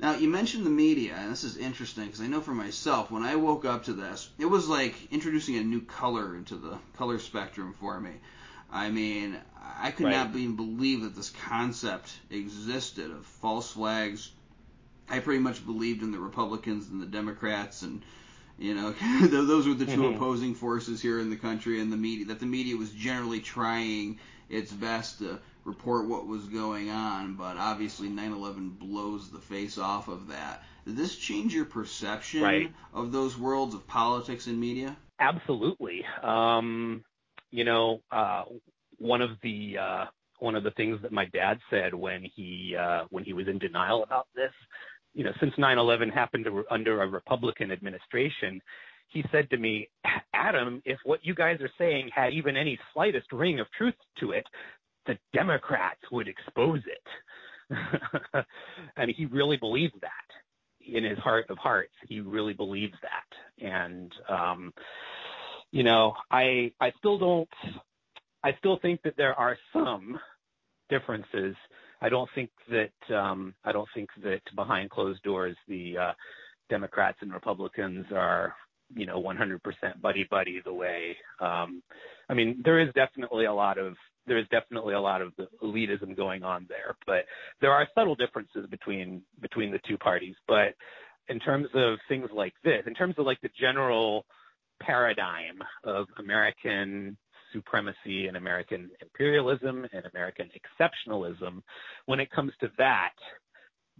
Now, 0.01 0.15
you 0.15 0.29
mentioned 0.29 0.65
the 0.65 0.71
media, 0.71 1.15
and 1.15 1.31
this 1.31 1.45
is 1.45 1.59
interesting 1.59 2.07
because 2.07 2.23
I 2.23 2.27
know 2.27 2.41
for 2.41 2.55
myself, 2.55 3.11
when 3.11 3.23
I 3.23 3.37
woke 3.37 3.67
up 3.67 3.85
to 3.85 3.93
this, 3.93 4.31
it 4.39 4.47
was 4.47 4.67
like 4.67 4.95
introducing 5.13 5.57
a 5.57 5.63
new 5.63 5.83
color 5.83 6.37
into 6.37 6.57
the 6.57 6.79
color 6.97 7.19
spectrum 7.19 7.75
for 7.79 8.01
me. 8.01 8.13
I 8.73 8.89
mean, 8.89 9.37
I 9.79 9.91
could 9.91 10.07
right. 10.07 10.13
not 10.13 10.35
even 10.35 10.57
believe 10.57 11.03
that 11.03 11.15
this 11.15 11.29
concept 11.29 12.13
existed 12.31 13.11
of 13.11 13.27
false 13.27 13.73
flags. 13.73 14.31
I 15.07 15.19
pretty 15.19 15.41
much 15.41 15.67
believed 15.67 16.03
in 16.03 16.13
the 16.13 16.19
Republicans 16.19 16.89
and 16.89 17.03
the 17.03 17.07
Democrats, 17.07 17.83
and 17.83 18.03
you 18.59 18.75
know, 18.75 18.93
those 19.27 19.69
were 19.69 19.75
the 19.75 19.85
2 19.85 19.93
mm-hmm. 19.93 20.15
opposing 20.15 20.55
forces 20.55 21.03
here 21.03 21.21
in 21.21 21.29
the 21.29 21.37
country, 21.37 21.79
and 21.79 21.93
the 21.93 21.99
media. 21.99 22.25
That 22.27 22.41
the 22.41 22.47
media 22.47 22.75
was 22.75 22.91
generally 22.91 23.41
trying 23.41 24.19
its 24.49 24.73
best 24.73 25.19
to 25.19 25.41
report 25.71 26.07
what 26.07 26.27
was 26.27 26.45
going 26.47 26.91
on, 26.91 27.35
but 27.35 27.57
obviously 27.57 28.09
9/11 28.09 28.79
blows 28.79 29.31
the 29.31 29.39
face 29.39 29.79
off 29.79 30.09
of 30.09 30.29
that. 30.29 30.63
Did 30.85 30.97
this 30.97 31.17
change 31.17 31.55
your 31.55 31.65
perception 31.65 32.43
right. 32.43 32.73
of 32.93 33.13
those 33.13 33.39
worlds 33.39 33.75
of 33.75 33.87
politics 33.87 34.47
and 34.47 34.59
media? 34.61 34.97
Absolutely. 35.19 36.05
Um, 36.23 37.05
you 37.51 37.65
know, 37.65 38.01
uh, 38.11 38.45
one 38.99 39.23
of 39.23 39.31
the 39.43 39.79
uh, 39.79 40.05
one 40.39 40.57
of 40.57 40.65
the 40.65 40.71
things 40.73 41.01
that 41.03 41.13
my 41.13 41.27
dad 41.27 41.59
said 41.71 41.95
when 41.95 42.25
he 42.25 42.77
uh, 42.79 43.05
when 43.11 43.25
he 43.25 43.33
was 43.33 43.49
in 43.49 43.59
denial 43.59 44.03
about 44.03 44.27
this 44.35 44.53
you 45.15 45.25
know, 45.25 45.33
since 45.41 45.55
9/11 45.57 46.13
happened 46.13 46.47
under 46.71 47.03
a 47.03 47.09
Republican 47.09 47.71
administration, 47.71 48.61
he 49.09 49.25
said 49.33 49.51
to 49.51 49.57
me, 49.57 49.89
Adam, 50.35 50.83
if 50.85 50.99
what 51.05 51.21
you 51.25 51.35
guys 51.35 51.61
are 51.61 51.71
saying 51.79 52.11
had 52.15 52.33
even 52.33 52.57
any 52.57 52.79
slightest 52.93 53.33
ring 53.33 53.61
of 53.61 53.67
truth 53.77 53.95
to 54.21 54.33
it, 54.33 54.47
the 55.11 55.19
Democrats 55.37 56.01
would 56.13 56.29
expose 56.29 56.83
it. 56.87 57.75
and 58.97 59.11
he 59.11 59.27
really 59.27 59.57
believes 59.57 59.95
that 60.03 60.91
in 60.97 61.03
his 61.03 61.19
heart 61.19 61.47
of 61.51 61.59
hearts. 61.59 61.93
He 62.09 62.21
really 62.21 62.53
believes 62.53 62.95
that. 63.03 63.65
And, 63.65 64.13
um, 64.29 64.73
you 65.73 65.83
know, 65.83 66.15
I, 66.31 66.73
I 66.81 66.93
still 66.99 67.19
don't, 67.19 67.49
I 68.45 68.53
still 68.59 68.79
think 68.81 69.03
that 69.03 69.17
there 69.17 69.35
are 69.35 69.57
some 69.73 70.19
differences. 70.89 71.57
I 72.01 72.09
don't 72.09 72.31
think 72.35 72.51
that, 72.71 73.15
um, 73.15 73.55
I 73.65 73.73
don't 73.73 73.89
think 73.95 74.11
that 74.23 74.43
behind 74.55 74.91
closed 74.91 75.23
doors, 75.25 75.57
the, 75.67 75.99
uh, 75.99 76.13
Democrats 76.69 77.19
and 77.21 77.33
Republicans 77.33 78.07
are 78.15 78.55
you 78.95 79.07
know 79.07 79.21
100% 79.21 79.59
buddy 80.01 80.27
buddy 80.31 80.61
the 80.65 80.73
way 80.73 81.17
um, 81.41 81.83
I 82.29 82.35
mean 82.35 82.61
there 82.65 82.81
is 82.81 82.93
definitely 82.95 83.47
a 83.47 83.53
lot 83.53 83.77
of 83.79 83.95
there 84.27 84.39
is 84.39 84.47
definitely 84.51 84.95
a 84.95 85.01
lot 85.01 85.23
of 85.23 85.33
elitism 85.63 86.17
going 86.17 86.43
on 86.43 86.67
there 86.69 86.97
but 87.07 87.25
there 87.61 87.73
are 87.73 87.87
subtle 87.95 88.15
differences 88.15 88.67
between 88.71 89.23
between 89.41 89.71
the 89.71 89.81
two 89.87 89.99
parties 89.99 90.35
but 90.47 90.75
in 91.29 91.39
terms 91.39 91.69
of 91.75 91.99
things 92.09 92.29
like 92.35 92.55
this 92.65 92.83
in 92.87 92.95
terms 92.95 93.15
of 93.19 93.27
like 93.27 93.41
the 93.41 93.51
general 93.59 94.25
paradigm 94.81 95.59
of 95.85 96.07
American 96.19 97.17
supremacy 97.53 98.27
and 98.29 98.37
American 98.37 98.91
imperialism 99.03 99.87
and 99.93 100.05
American 100.13 100.49
exceptionalism 100.57 101.63
when 102.07 102.21
it 102.21 102.31
comes 102.31 102.53
to 102.61 102.71
that 102.79 103.13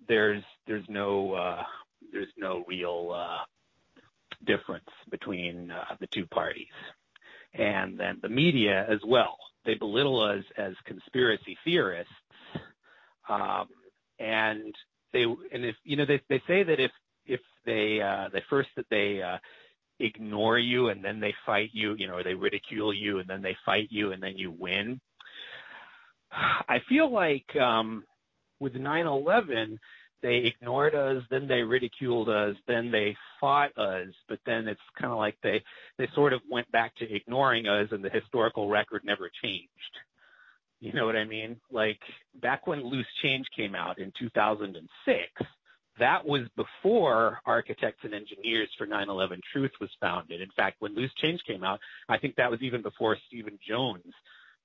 there's 0.09 0.43
there's 0.67 0.85
no 0.89 1.35
uh, 1.35 1.63
there's 2.13 2.33
no 2.37 2.65
real 2.67 3.13
uh, 3.15 3.45
difference 4.47 4.89
between 5.11 5.71
uh, 5.71 5.97
the 6.01 6.07
two 6.09 6.27
parties. 6.27 6.67
And 7.55 7.99
then 7.99 8.19
the 8.23 8.29
media 8.29 8.87
as 8.89 9.01
well. 9.07 9.37
They 9.71 9.77
belittle 9.77 10.21
us 10.21 10.43
as 10.59 10.73
conspiracy 10.85 11.57
theorists. 11.65 12.13
Um, 13.29 13.69
and 14.19 14.75
they, 15.13 15.23
and 15.23 15.65
if, 15.65 15.77
you 15.85 15.97
know, 15.97 16.05
they, 16.05 16.21
they 16.29 16.43
say 16.49 16.65
that 16.65 16.81
if, 16.81 16.91
if 17.25 17.39
they, 17.65 18.01
uh, 18.01 18.31
they 18.33 18.43
first 18.51 18.69
that 18.77 18.87
they, 18.91 19.23
uh, 19.23 19.39
ignore 20.01 20.59
you 20.59 20.89
and 20.89 21.05
then 21.05 21.21
they 21.21 21.33
fight 21.47 21.71
you, 21.73 21.95
you 21.95 22.09
know, 22.09 22.17
or 22.17 22.25
they 22.25 22.35
ridicule 22.35 22.93
you 22.93 23.21
and 23.21 23.29
then 23.29 23.43
they 23.43 23.57
fight 23.65 23.87
you 23.91 24.11
and 24.11 24.21
then 24.21 24.37
you 24.37 24.51
win. 24.51 25.01
I 26.33 26.79
feel 26.89 27.09
like, 27.13 27.55
um, 27.55 28.03
with 28.59 28.75
9-11, 28.75 29.77
they 30.23 30.37
ignored 30.37 30.95
us, 30.95 31.23
then 31.31 31.47
they 31.47 31.63
ridiculed 31.63 32.29
us, 32.29 32.57
then 32.67 32.91
they 32.91 33.17
fought 33.41 33.77
us, 33.79 34.09
but 34.29 34.39
then 34.47 34.69
it's 34.69 34.81
kind 34.99 35.13
of 35.13 35.19
like 35.19 35.37
they 35.43 35.63
they 35.99 36.09
sort 36.15 36.33
of 36.33 36.41
went 36.51 36.71
back 36.73 36.95
to 36.97 37.15
ignoring 37.15 37.67
us, 37.67 37.89
and 37.91 38.05
the 38.05 38.11
historical 38.11 38.69
record 38.69 39.03
never 39.05 39.31
changed. 39.43 39.69
You 40.81 40.93
know 40.95 41.05
what 41.05 41.17
I 41.17 41.25
mean? 41.25 41.61
Like 41.71 42.01
back 42.41 42.67
when 42.67 42.85
Loose 42.85 43.07
Change 43.23 43.47
came 43.55 43.75
out 43.75 43.99
in 43.99 44.13
2006, 44.19 45.51
that 45.99 46.27
was 46.27 46.49
before 46.57 47.41
Architects 47.45 48.05
and 48.05 48.15
Engineers 48.15 48.71
for 48.79 48.87
9/11 48.87 49.41
Truth 49.53 49.73
was 49.81 49.91
founded. 50.01 50.41
In 50.41 50.51
fact, 50.57 50.77
when 50.81 50.95
Loose 50.95 51.13
Change 51.15 51.43
came 51.47 51.63
out, 51.63 51.81
I 52.09 52.19
think 52.19 52.37
that 52.37 52.51
was 52.51 52.63
even 52.63 52.83
before 52.83 53.19
Stephen 53.27 53.59
Jones 53.67 54.15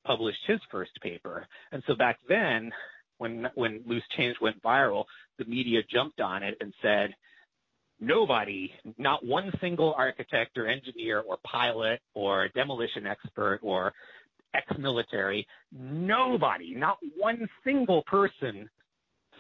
published 0.06 0.46
his 0.46 0.60
first 0.72 0.92
paper. 1.02 1.48
And 1.72 1.84
so 1.88 1.96
back 1.96 2.20
then, 2.30 2.72
when 3.18 3.48
when 3.56 3.82
Loose 3.86 4.04
Change 4.18 4.36
went 4.42 4.62
viral, 4.62 5.06
the 5.38 5.46
media 5.46 5.82
jumped 5.90 6.20
on 6.20 6.44
it 6.44 6.58
and 6.62 6.74
said, 6.82 7.14
nobody, 8.00 8.72
not 8.98 9.26
one 9.26 9.52
single 9.62 9.94
architect 9.98 10.58
or 10.58 10.68
engineer 10.68 11.22
or 11.22 11.38
pilot 11.46 12.02
or 12.14 12.50
demolition 12.50 13.08
expert 13.08 13.60
or 13.62 13.94
ex-military, 14.54 15.46
nobody, 15.72 16.74
not 16.76 16.98
one 17.18 17.48
single 17.64 18.04
person 18.04 18.70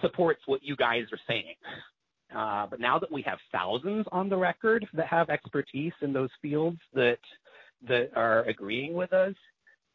supports 0.01 0.41
what 0.45 0.63
you 0.63 0.75
guys 0.75 1.03
are 1.11 1.19
saying. 1.27 1.55
Uh, 2.35 2.67
but 2.67 2.79
now 2.79 2.99
that 2.99 3.11
we 3.11 3.21
have 3.21 3.37
thousands 3.51 4.05
on 4.11 4.29
the 4.29 4.35
record 4.35 4.85
that 4.93 5.07
have 5.07 5.29
expertise 5.29 5.93
in 6.01 6.11
those 6.11 6.29
fields 6.41 6.79
that 6.93 7.19
that 7.87 8.09
are 8.15 8.43
agreeing 8.45 8.93
with 8.93 9.13
us, 9.13 9.35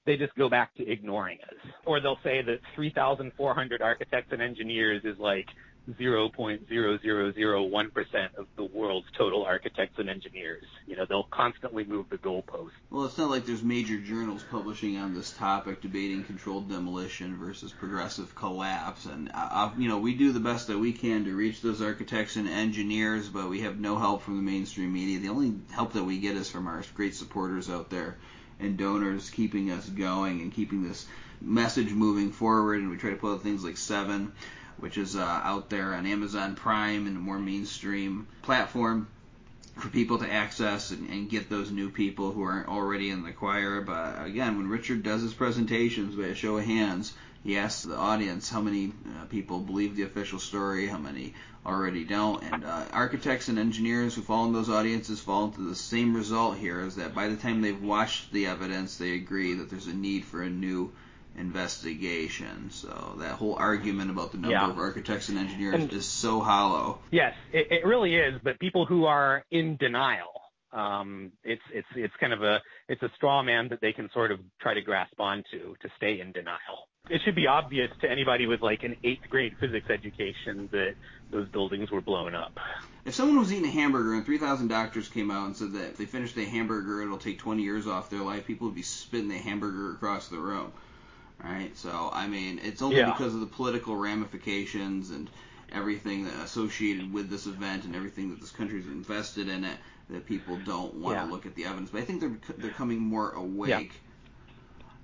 they 0.07 0.17
just 0.17 0.35
go 0.37 0.49
back 0.49 0.75
to 0.77 0.89
ignoring 0.89 1.39
us. 1.43 1.55
Or 1.85 2.01
they'll 2.01 2.21
say 2.23 2.43
that 2.43 2.61
3,400 2.75 3.83
architects 3.83 4.33
and 4.33 4.43
engineers 4.43 5.03
is 5.05 5.19
like 5.19 5.47
0.0001% 5.89 8.35
of 8.37 8.47
the 8.57 8.65
world's 8.65 9.07
total 9.17 9.45
architects 9.45 9.99
and 9.99 10.09
engineers. 10.09 10.65
You 10.87 10.97
know, 10.97 11.05
they'll 11.09 11.29
constantly 11.31 11.85
move 11.85 12.07
the 12.11 12.19
goalpost. 12.19 12.71
Well, 12.91 13.07
it's 13.07 13.17
not 13.19 13.31
like 13.31 13.47
there's 13.47 13.63
major 13.63 13.99
journals 13.99 14.45
publishing 14.51 14.99
on 14.99 15.15
this 15.15 15.33
topic 15.33 15.81
debating 15.81 16.25
controlled 16.25 16.69
demolition 16.69 17.37
versus 17.37 17.73
progressive 17.73 18.35
collapse. 18.35 19.07
And, 19.07 19.31
uh, 19.31 19.49
uh, 19.51 19.71
you 19.79 19.89
know, 19.89 19.99
we 19.99 20.15
do 20.15 20.33
the 20.33 20.41
best 20.41 20.67
that 20.69 20.79
we 20.79 20.93
can 20.93 21.25
to 21.25 21.35
reach 21.35 21.63
those 21.63 21.83
architects 21.83 22.37
and 22.37 22.49
engineers, 22.49 23.29
but 23.29 23.49
we 23.49 23.63
have 23.63 23.81
no 23.81 23.99
help 23.99 24.23
from 24.23 24.37
the 24.37 24.43
mainstream 24.43 24.93
media. 24.93 25.19
The 25.19 25.29
only 25.29 25.55
help 25.73 25.95
that 25.95 26.05
we 26.05 26.19
get 26.19 26.37
is 26.37 26.51
from 26.51 26.67
our 26.67 26.83
great 26.95 27.15
supporters 27.15 27.71
out 27.71 27.89
there 27.91 28.17
and 28.61 28.77
donors 28.77 29.31
keeping 29.31 29.71
us 29.71 29.89
going 29.89 30.41
and 30.41 30.53
keeping 30.53 30.83
this 30.83 31.07
message 31.41 31.91
moving 31.91 32.33
forward. 32.33 32.81
And 32.81 32.91
we 32.91 32.97
try 32.97 33.11
to 33.11 33.17
put 33.17 33.35
out 33.35 33.43
things 33.43 33.65
like 33.65 33.77
Seven, 33.77 34.33
which 34.79 34.99
is 34.99 35.17
uh, 35.17 35.21
out 35.23 35.71
there 35.71 35.95
on 35.95 36.07
Amazon 36.07 36.55
Prime 36.55 37.07
and 37.07 37.17
a 37.17 37.21
more 37.21 37.39
mainstream 37.39 38.27
platform 38.43 39.09
for 39.77 39.89
people 39.89 40.19
to 40.19 40.31
access 40.31 40.91
and, 40.91 41.09
and, 41.09 41.31
get 41.31 41.49
those 41.49 41.71
new 41.71 41.89
people 41.89 42.33
who 42.33 42.43
aren't 42.43 42.69
already 42.69 43.09
in 43.09 43.23
the 43.23 43.33
choir. 43.33 43.81
But 43.81 44.25
again, 44.25 44.59
when 44.59 44.69
Richard 44.69 45.03
does 45.03 45.23
his 45.23 45.33
presentations 45.33 46.15
by 46.15 46.25
a 46.25 46.35
show 46.35 46.59
of 46.59 46.65
hands, 46.65 47.15
he 47.43 47.57
asks 47.57 47.85
the 47.85 47.97
audience 47.97 48.51
how 48.51 48.61
many 48.61 48.89
uh, 48.89 49.25
people 49.27 49.61
believe 49.61 49.97
the 49.97 50.03
official 50.03 50.39
story, 50.39 50.87
how 50.87 50.99
many 50.99 51.35
already 51.65 52.05
don't. 52.05 52.43
And 52.43 52.65
uh, 52.65 52.85
architects 52.93 53.49
and 53.49 53.59
engineers 53.59 54.15
who 54.15 54.23
fall 54.23 54.47
in 54.47 54.53
those 54.53 54.69
audiences 54.69 55.21
fall 55.21 55.47
into 55.47 55.69
the 55.69 55.75
same 55.75 56.15
result 56.15 56.59
here 56.59 56.81
is 56.81 56.97
that 56.97 57.15
by 57.15 57.29
the 57.29 57.37
time 57.37 57.63
they've 57.63 57.83
watched 57.83 58.33
the 58.33 58.47
evidence, 58.47 58.97
they 58.97 59.15
agree 59.15 59.55
that 59.55 59.71
there's 59.71 59.87
a 59.87 59.95
need 59.95 60.25
for 60.25 60.43
a 60.43 60.51
new 60.51 60.93
investigation. 61.37 62.71
So 62.71 63.17
that 63.19 63.33
whole 63.33 63.55
argument 63.55 64.11
about 64.11 64.33
the 64.33 64.39
number 64.39 64.53
yeah. 64.53 64.71
of 64.71 64.79
architects 64.79 65.29
and 65.29 65.39
engineers 65.39 65.75
and, 65.75 65.93
is 65.93 66.07
so 66.07 66.41
hollow. 66.41 66.99
Yes, 67.11 67.35
it, 67.53 67.69
it 67.71 67.87
really 67.87 68.17
is. 68.17 68.41
But 68.43 68.59
people 68.59 68.85
who 68.85 69.07
are 69.07 69.45
in 69.51 69.77
denial, 69.77 70.43
um, 70.73 71.33
it's 71.43 71.63
it's 71.73 71.89
it's 71.95 72.15
kind 72.21 72.33
of 72.33 72.43
a 72.43 72.59
it's 72.89 73.03
a 73.03 73.11
straw 73.17 73.43
man 73.43 73.69
that 73.71 73.81
they 73.81 73.93
can 73.93 74.11
sort 74.13 74.31
of 74.31 74.41
try 74.61 74.75
to 74.75 74.83
grasp 74.83 75.19
onto 75.19 75.75
to 75.81 75.89
stay 75.97 76.21
in 76.21 76.33
denial 76.33 76.90
it 77.11 77.21
should 77.25 77.35
be 77.35 77.47
obvious 77.49 77.91
to 78.01 78.11
anybody 78.11 78.47
with 78.47 78.63
like 78.63 78.85
an 78.85 78.97
eighth 79.03 79.29
grade 79.29 79.57
physics 79.59 79.91
education 79.91 80.69
that 80.71 80.95
those 81.31 81.49
buildings 81.49 81.91
were 81.91 82.01
blown 82.01 82.35
up. 82.35 82.59
If 83.05 83.15
someone 83.15 83.39
was 83.39 83.53
eating 83.53 83.67
a 83.67 83.71
hamburger 83.71 84.15
and 84.15 84.25
3,000 84.25 84.69
doctors 84.69 85.09
came 85.09 85.31
out 85.31 85.47
and 85.47 85.57
said 85.57 85.73
that 85.73 85.91
if 85.91 85.97
they 85.97 86.05
finish 86.05 86.35
the 86.35 86.45
hamburger, 86.45 87.03
it'll 87.03 87.19
take 87.19 87.39
20 87.39 87.63
years 87.63 87.87
off 87.87 88.11
their 88.11 88.23
life, 88.23 88.47
people 88.47 88.69
would 88.69 88.77
be 88.77 88.83
spitting 88.83 89.29
the 89.29 89.39
hamburger 89.39 89.93
across 89.93 90.29
the 90.29 90.39
room. 90.39 90.73
Right? 91.43 91.77
So, 91.77 92.11
I 92.13 92.29
mean, 92.29 92.61
it's 92.63 92.83
only 92.83 92.99
yeah. 92.99 93.11
because 93.11 93.35
of 93.35 93.41
the 93.41 93.47
political 93.47 93.97
ramifications 93.97 95.11
and 95.11 95.29
everything 95.73 96.25
that 96.25 96.35
associated 96.45 97.13
with 97.13 97.29
this 97.29 97.47
event 97.47 97.85
and 97.85 97.97
everything 97.97 98.31
that 98.31 98.41
this 98.41 98.51
country's 98.51 98.87
invested 98.87 99.49
in 99.49 99.65
it 99.65 99.79
that 100.11 100.27
people 100.27 100.59
don't 100.65 100.95
want 100.95 101.17
yeah. 101.17 101.25
to 101.25 101.31
look 101.31 101.47
at 101.47 101.55
the 101.55 101.65
evidence. 101.65 101.91
But 101.91 102.03
I 102.03 102.05
think 102.05 102.21
they're 102.21 102.57
they're 102.59 102.71
coming 102.71 102.99
more 102.99 103.31
awake. 103.31 103.71
Yeah 103.71 104.01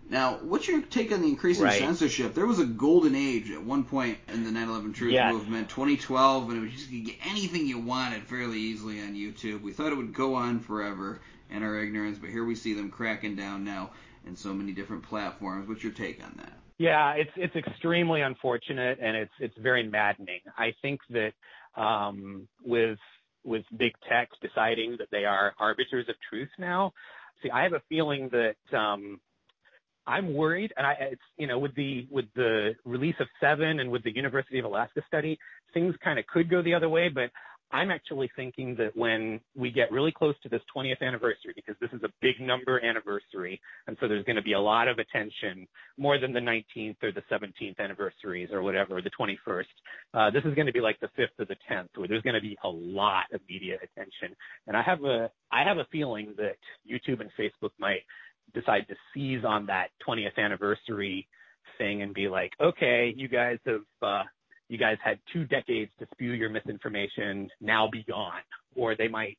now, 0.08 0.38
what's 0.42 0.68
your 0.68 0.82
take 0.82 1.10
on 1.12 1.20
the 1.20 1.28
increasing 1.28 1.64
right. 1.64 1.78
censorship? 1.78 2.34
There 2.34 2.46
was 2.46 2.60
a 2.60 2.64
golden 2.64 3.16
age 3.16 3.50
at 3.50 3.62
one 3.62 3.84
point 3.84 4.18
in 4.28 4.44
the 4.44 4.50
9/11 4.50 4.94
Truth 4.94 5.12
yes. 5.12 5.32
movement, 5.32 5.68
2012, 5.68 6.50
and 6.50 6.58
it 6.58 6.60
was 6.60 6.72
just 6.72 6.90
you 6.90 7.02
could 7.02 7.12
get 7.12 7.26
anything 7.26 7.66
you 7.66 7.78
wanted 7.78 8.22
fairly 8.22 8.58
easily 8.58 9.00
on 9.00 9.14
YouTube. 9.14 9.62
We 9.62 9.72
thought 9.72 9.92
it 9.92 9.96
would 9.96 10.14
go 10.14 10.34
on 10.34 10.60
forever 10.60 11.20
in 11.50 11.62
our 11.62 11.78
ignorance, 11.80 12.18
but 12.18 12.30
here 12.30 12.44
we 12.44 12.54
see 12.54 12.74
them 12.74 12.90
cracking 12.90 13.34
down 13.34 13.64
now 13.64 13.90
in 14.26 14.36
so 14.36 14.54
many 14.54 14.72
different 14.72 15.02
platforms. 15.02 15.68
What's 15.68 15.82
your 15.82 15.92
take 15.92 16.22
on 16.22 16.34
that? 16.36 16.52
Yeah, 16.78 17.12
it's 17.12 17.30
it's 17.36 17.56
extremely 17.56 18.20
unfortunate 18.20 18.98
and 19.00 19.16
it's 19.16 19.32
it's 19.40 19.56
very 19.58 19.88
maddening. 19.88 20.40
I 20.56 20.74
think 20.82 21.00
that 21.10 21.32
um, 21.74 22.46
with 22.64 22.98
with 23.44 23.64
big 23.76 23.92
tech 24.08 24.28
deciding 24.42 24.96
that 24.98 25.08
they 25.10 25.24
are 25.24 25.54
arbiters 25.58 26.08
of 26.08 26.16
truth 26.28 26.50
now. 26.58 26.92
See, 27.42 27.50
I 27.50 27.62
have 27.62 27.74
a 27.74 27.82
feeling 27.88 28.30
that 28.30 28.76
um, 28.76 29.20
I'm 30.06 30.34
worried, 30.34 30.72
and 30.76 30.86
I, 30.86 30.94
it's 31.12 31.22
you 31.36 31.46
know 31.46 31.58
with 31.58 31.74
the 31.74 32.06
with 32.10 32.26
the 32.34 32.74
release 32.84 33.16
of 33.20 33.26
Seven 33.40 33.80
and 33.80 33.90
with 33.90 34.04
the 34.04 34.14
University 34.14 34.58
of 34.58 34.64
Alaska 34.64 35.02
study, 35.08 35.38
things 35.74 35.94
kind 36.02 36.18
of 36.18 36.26
could 36.26 36.48
go 36.48 36.62
the 36.62 36.74
other 36.74 36.88
way. 36.88 37.08
But 37.08 37.30
I'm 37.72 37.90
actually 37.90 38.30
thinking 38.36 38.76
that 38.76 38.96
when 38.96 39.40
we 39.56 39.72
get 39.72 39.90
really 39.90 40.12
close 40.12 40.36
to 40.44 40.48
this 40.48 40.60
20th 40.74 41.02
anniversary, 41.02 41.52
because 41.54 41.74
this 41.80 41.90
is 41.92 42.02
a 42.04 42.08
big 42.22 42.40
number 42.40 42.82
anniversary, 42.84 43.60
and 43.88 43.96
so 44.00 44.06
there's 44.06 44.24
going 44.24 44.36
to 44.36 44.42
be 44.42 44.52
a 44.52 44.60
lot 44.60 44.86
of 44.86 44.98
attention, 44.98 45.66
more 45.98 46.18
than 46.18 46.32
the 46.32 46.40
19th 46.40 46.96
or 47.02 47.10
the 47.10 47.22
17th 47.30 47.78
anniversaries 47.80 48.50
or 48.52 48.62
whatever, 48.62 49.02
the 49.02 49.10
21st. 49.18 49.64
Uh, 50.14 50.30
this 50.30 50.44
is 50.44 50.54
going 50.54 50.66
to 50.66 50.72
be 50.72 50.80
like 50.80 51.00
the 51.00 51.08
5th 51.18 51.40
or 51.40 51.44
the 51.44 51.56
10th, 51.70 51.88
where 51.96 52.06
there's 52.06 52.22
going 52.22 52.34
to 52.34 52.40
be 52.40 52.56
a 52.62 52.68
lot 52.68 53.24
of 53.32 53.40
media 53.48 53.76
attention. 53.76 54.36
And 54.68 54.76
I 54.76 54.82
have 54.82 55.02
a, 55.02 55.28
I 55.50 55.64
have 55.64 55.78
a 55.78 55.86
feeling 55.90 56.34
that 56.36 56.56
YouTube 56.88 57.20
and 57.20 57.30
Facebook 57.38 57.70
might 57.80 58.02
decide 58.54 58.86
to 58.88 58.94
seize 59.12 59.44
on 59.44 59.66
that 59.66 59.88
20th 60.06 60.38
anniversary 60.38 61.26
thing 61.78 62.02
and 62.02 62.14
be 62.14 62.28
like, 62.28 62.52
okay, 62.60 63.12
you 63.16 63.28
guys 63.28 63.58
have, 63.66 63.82
uh, 64.02 64.22
you 64.68 64.78
guys 64.78 64.96
had 65.04 65.18
two 65.32 65.44
decades 65.44 65.90
to 65.98 66.06
spew 66.12 66.32
your 66.32 66.48
misinformation, 66.48 67.48
now 67.60 67.88
be 67.90 68.04
gone. 68.04 68.40
Or 68.74 68.96
they 68.96 69.08
might, 69.08 69.38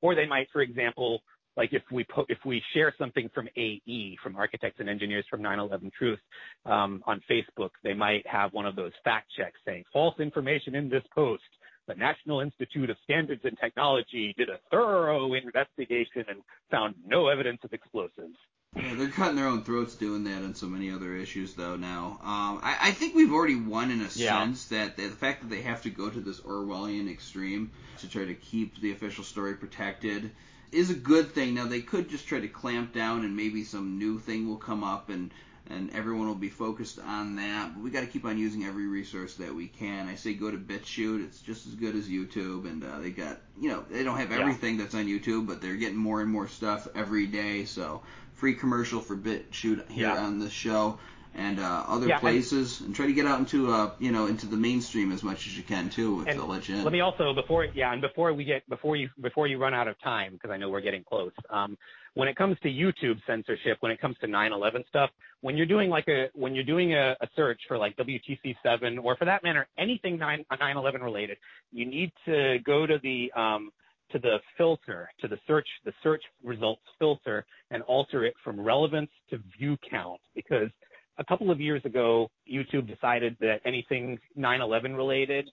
or 0.00 0.14
they 0.14 0.26
might, 0.26 0.48
for 0.52 0.62
example, 0.62 1.20
like 1.56 1.72
if 1.72 1.82
we 1.90 2.04
put, 2.04 2.26
if 2.28 2.38
we 2.44 2.62
share 2.74 2.94
something 2.98 3.30
from 3.34 3.48
AE, 3.56 4.16
from 4.22 4.36
Architects 4.36 4.78
and 4.78 4.88
Engineers 4.88 5.24
from 5.30 5.42
9/11 5.42 5.90
Truth, 5.92 6.18
um, 6.66 7.02
on 7.06 7.20
Facebook, 7.30 7.70
they 7.82 7.94
might 7.94 8.26
have 8.26 8.52
one 8.52 8.66
of 8.66 8.76
those 8.76 8.92
fact 9.04 9.28
checks 9.36 9.58
saying 9.64 9.84
false 9.92 10.18
information 10.20 10.74
in 10.74 10.88
this 10.88 11.02
post. 11.14 11.42
The 11.86 11.94
National 11.94 12.40
Institute 12.40 12.90
of 12.90 12.96
Standards 13.04 13.42
and 13.44 13.56
Technology 13.58 14.34
did 14.36 14.48
a 14.48 14.58
thorough 14.70 15.34
investigation 15.34 16.24
and 16.28 16.42
found 16.70 16.96
no 17.06 17.28
evidence 17.28 17.60
of 17.62 17.72
explosives. 17.72 18.36
Yeah, 18.74 18.94
they're 18.94 19.08
cutting 19.08 19.36
their 19.36 19.46
own 19.46 19.62
throats 19.62 19.94
doing 19.94 20.24
that 20.24 20.42
on 20.42 20.54
so 20.54 20.66
many 20.66 20.90
other 20.90 21.14
issues, 21.14 21.54
though. 21.54 21.76
Now, 21.76 22.18
um, 22.22 22.60
I, 22.62 22.76
I 22.82 22.90
think 22.90 23.14
we've 23.14 23.32
already 23.32 23.56
won 23.56 23.90
in 23.90 24.00
a 24.00 24.08
yeah. 24.14 24.38
sense 24.38 24.66
that 24.66 24.96
the 24.96 25.08
fact 25.08 25.42
that 25.42 25.48
they 25.48 25.62
have 25.62 25.82
to 25.82 25.90
go 25.90 26.10
to 26.10 26.20
this 26.20 26.40
Orwellian 26.40 27.10
extreme 27.10 27.70
to 28.00 28.08
try 28.08 28.24
to 28.24 28.34
keep 28.34 28.80
the 28.80 28.92
official 28.92 29.24
story 29.24 29.54
protected 29.54 30.32
is 30.72 30.90
a 30.90 30.94
good 30.94 31.30
thing. 31.30 31.54
Now, 31.54 31.66
they 31.66 31.80
could 31.80 32.10
just 32.10 32.26
try 32.26 32.40
to 32.40 32.48
clamp 32.48 32.92
down, 32.92 33.24
and 33.24 33.36
maybe 33.36 33.64
some 33.64 33.98
new 33.98 34.18
thing 34.18 34.48
will 34.48 34.56
come 34.56 34.84
up, 34.84 35.08
and 35.08 35.30
and 35.68 35.92
everyone 35.92 36.26
will 36.26 36.34
be 36.34 36.48
focused 36.48 36.98
on 36.98 37.36
that. 37.36 37.74
But 37.74 37.82
we 37.82 37.90
got 37.90 38.00
to 38.00 38.06
keep 38.06 38.24
on 38.24 38.38
using 38.38 38.64
every 38.64 38.86
resource 38.86 39.34
that 39.34 39.54
we 39.54 39.68
can. 39.68 40.08
I 40.08 40.14
say 40.14 40.34
go 40.34 40.50
to 40.50 40.56
BitChute; 40.56 41.24
it's 41.24 41.40
just 41.40 41.66
as 41.66 41.74
good 41.74 41.94
as 41.94 42.08
YouTube, 42.08 42.66
and 42.66 42.84
uh, 42.84 43.00
they 43.00 43.10
got 43.10 43.38
you 43.60 43.68
know 43.68 43.84
they 43.90 44.04
don't 44.04 44.18
have 44.18 44.32
everything 44.32 44.76
yeah. 44.76 44.82
that's 44.82 44.94
on 44.94 45.06
YouTube, 45.06 45.46
but 45.46 45.60
they're 45.60 45.76
getting 45.76 45.96
more 45.96 46.20
and 46.20 46.30
more 46.30 46.48
stuff 46.48 46.88
every 46.94 47.26
day. 47.26 47.64
So 47.64 48.02
free 48.34 48.54
commercial 48.54 49.00
for 49.00 49.16
BitChute 49.16 49.90
here 49.90 50.08
yeah. 50.08 50.18
on 50.18 50.38
the 50.38 50.50
show 50.50 50.98
and 51.36 51.60
uh, 51.60 51.84
other 51.86 52.08
yeah, 52.08 52.18
places, 52.18 52.80
and, 52.80 52.88
and, 52.88 52.96
try 52.96 53.06
to 53.06 53.12
get 53.12 53.26
out 53.26 53.38
into 53.38 53.70
uh, 53.70 53.90
you 53.98 54.10
know 54.10 54.26
into 54.26 54.46
the 54.46 54.56
mainstream 54.56 55.12
as 55.12 55.22
much 55.22 55.46
as 55.46 55.56
you 55.56 55.62
can 55.62 55.90
too. 55.90 56.24
If 56.26 56.36
they'll 56.36 56.46
let 56.46 56.68
you 56.68 56.76
in. 56.76 56.84
Let 56.84 56.92
me 56.92 57.00
also 57.00 57.32
before 57.34 57.64
yeah, 57.64 57.92
and 57.92 58.00
before 58.00 58.32
we 58.32 58.44
get 58.44 58.68
before 58.68 58.96
you 58.96 59.10
before 59.20 59.46
you 59.46 59.58
run 59.58 59.74
out 59.74 59.88
of 59.88 60.00
time 60.00 60.32
because 60.32 60.50
I 60.50 60.56
know 60.56 60.70
we're 60.70 60.80
getting 60.80 61.04
close. 61.04 61.32
Um, 61.50 61.76
when 62.14 62.28
it 62.28 62.36
comes 62.36 62.56
to 62.62 62.68
YouTube 62.68 63.20
censorship, 63.26 63.76
when 63.80 63.92
it 63.92 64.00
comes 64.00 64.16
to 64.22 64.26
9/11 64.26 64.88
stuff, 64.88 65.10
when 65.42 65.56
you're 65.56 65.66
doing 65.66 65.90
like 65.90 66.08
a 66.08 66.28
when 66.34 66.54
you're 66.54 66.64
doing 66.64 66.94
a, 66.94 67.16
a 67.20 67.28
search 67.36 67.60
for 67.68 67.76
like 67.76 67.96
WTC7 67.96 69.02
or 69.02 69.16
for 69.16 69.26
that 69.26 69.42
matter 69.42 69.66
anything 69.78 70.18
9 70.18 70.44
9/11 70.50 71.02
related, 71.02 71.36
you 71.72 71.84
need 71.84 72.12
to 72.24 72.58
go 72.64 72.86
to 72.86 72.98
the 73.02 73.30
um, 73.38 73.70
to 74.12 74.18
the 74.18 74.38
filter, 74.56 75.10
to 75.20 75.28
the 75.28 75.38
search, 75.46 75.66
the 75.84 75.92
search 76.02 76.22
results 76.42 76.82
filter 76.98 77.44
and 77.70 77.82
alter 77.82 78.24
it 78.24 78.34
from 78.44 78.60
relevance 78.60 79.10
to 79.30 79.38
view 79.58 79.76
count 79.90 80.20
because 80.34 80.70
a 81.18 81.24
couple 81.24 81.50
of 81.50 81.60
years 81.60 81.84
ago, 81.84 82.28
YouTube 82.50 82.86
decided 82.86 83.36
that 83.40 83.60
anything 83.64 84.18
9/11 84.38 84.96
related 84.96 85.48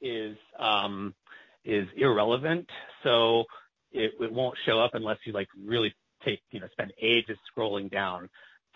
is 0.00 0.36
um, 0.58 1.14
is 1.64 1.86
irrelevant, 1.96 2.68
so 3.02 3.44
it, 3.92 4.12
it 4.20 4.32
won't 4.32 4.56
show 4.66 4.80
up 4.80 4.92
unless 4.94 5.18
you 5.24 5.32
like 5.32 5.48
really 5.64 5.94
take 6.24 6.40
you 6.50 6.60
know 6.60 6.68
spend 6.72 6.92
ages 7.00 7.38
scrolling 7.50 7.90
down. 7.90 8.28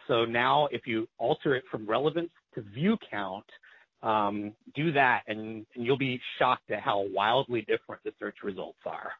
So 0.06 0.24
now, 0.24 0.68
if 0.70 0.86
you 0.86 1.06
alter 1.18 1.54
it 1.54 1.64
from 1.70 1.86
relevance 1.86 2.30
to 2.54 2.62
view 2.62 2.96
count, 3.10 3.44
um, 4.02 4.54
do 4.74 4.92
that, 4.92 5.22
and, 5.26 5.66
and 5.74 5.84
you'll 5.84 5.98
be 5.98 6.20
shocked 6.38 6.70
at 6.70 6.80
how 6.80 7.04
wildly 7.12 7.60
different 7.60 8.02
the 8.04 8.12
search 8.18 8.36
results 8.42 8.78
are 8.86 9.12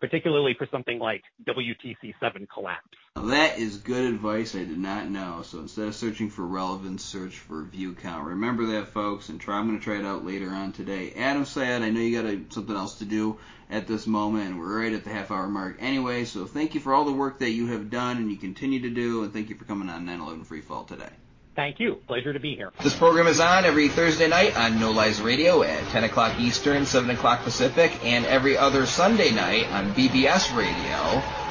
particularly 0.00 0.54
for 0.54 0.66
something 0.70 0.98
like 0.98 1.22
WTC7 1.46 2.48
collapse. 2.52 2.96
That 3.16 3.58
is 3.58 3.76
good 3.76 4.14
advice 4.14 4.54
I 4.54 4.60
did 4.60 4.78
not 4.78 5.10
know. 5.10 5.42
So 5.42 5.58
instead 5.58 5.88
of 5.88 5.94
searching 5.94 6.30
for 6.30 6.46
relevance, 6.46 7.04
search 7.04 7.38
for 7.38 7.64
view 7.64 7.94
count. 7.94 8.26
Remember 8.26 8.66
that, 8.66 8.88
folks, 8.88 9.28
and 9.28 9.40
try. 9.40 9.58
I'm 9.58 9.66
going 9.66 9.78
to 9.78 9.84
try 9.84 9.98
it 9.98 10.04
out 10.04 10.24
later 10.24 10.50
on 10.50 10.72
today. 10.72 11.12
Adam 11.16 11.44
Syed, 11.44 11.82
I 11.82 11.90
know 11.90 12.00
you 12.00 12.22
got 12.22 12.30
a, 12.30 12.40
something 12.48 12.74
else 12.74 12.98
to 12.98 13.04
do 13.04 13.38
at 13.68 13.86
this 13.86 14.06
moment, 14.06 14.50
and 14.50 14.58
we're 14.58 14.80
right 14.80 14.92
at 14.92 15.04
the 15.04 15.10
half 15.10 15.30
hour 15.30 15.48
mark 15.48 15.76
anyway. 15.80 16.24
So 16.24 16.46
thank 16.46 16.74
you 16.74 16.80
for 16.80 16.94
all 16.94 17.04
the 17.04 17.12
work 17.12 17.40
that 17.40 17.50
you 17.50 17.66
have 17.68 17.90
done 17.90 18.16
and 18.16 18.30
you 18.30 18.36
continue 18.36 18.80
to 18.80 18.90
do, 18.90 19.22
and 19.22 19.32
thank 19.32 19.50
you 19.50 19.56
for 19.56 19.64
coming 19.64 19.88
on 19.88 20.06
9/11 20.06 20.46
Free 20.46 20.62
Fall 20.62 20.84
today. 20.84 21.10
Thank 21.56 21.80
you. 21.80 21.96
Pleasure 22.06 22.32
to 22.32 22.38
be 22.38 22.54
here. 22.54 22.70
This 22.82 22.94
program 22.94 23.26
is 23.26 23.40
on 23.40 23.64
every 23.64 23.88
Thursday 23.88 24.28
night 24.28 24.56
on 24.56 24.78
No 24.78 24.92
Lies 24.92 25.20
Radio 25.20 25.62
at 25.62 25.82
10 25.88 26.04
o'clock 26.04 26.38
Eastern, 26.38 26.86
7 26.86 27.10
o'clock 27.10 27.42
Pacific, 27.42 27.92
and 28.04 28.24
every 28.26 28.56
other 28.56 28.86
Sunday 28.86 29.32
night 29.32 29.66
on 29.72 29.92
BBS 29.92 30.56
Radio 30.56 30.94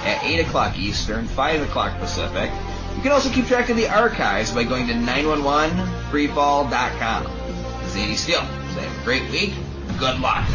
at 0.05 0.23
8 0.23 0.39
o'clock 0.47 0.77
Eastern, 0.77 1.27
5 1.27 1.61
o'clock 1.63 1.99
Pacific. 1.99 2.49
You 2.95 3.01
can 3.03 3.11
also 3.11 3.29
keep 3.29 3.45
track 3.45 3.69
of 3.69 3.77
the 3.77 3.87
archives 3.87 4.51
by 4.51 4.63
going 4.63 4.87
to 4.87 4.93
911freefall.com. 4.93 7.23
This 7.83 7.91
is 7.91 7.97
Andy 8.01 8.15
Steele. 8.15 8.41
Have 8.41 9.01
a 9.01 9.03
great 9.03 9.29
week. 9.29 9.53
Good 9.99 10.19
luck. 10.19 10.47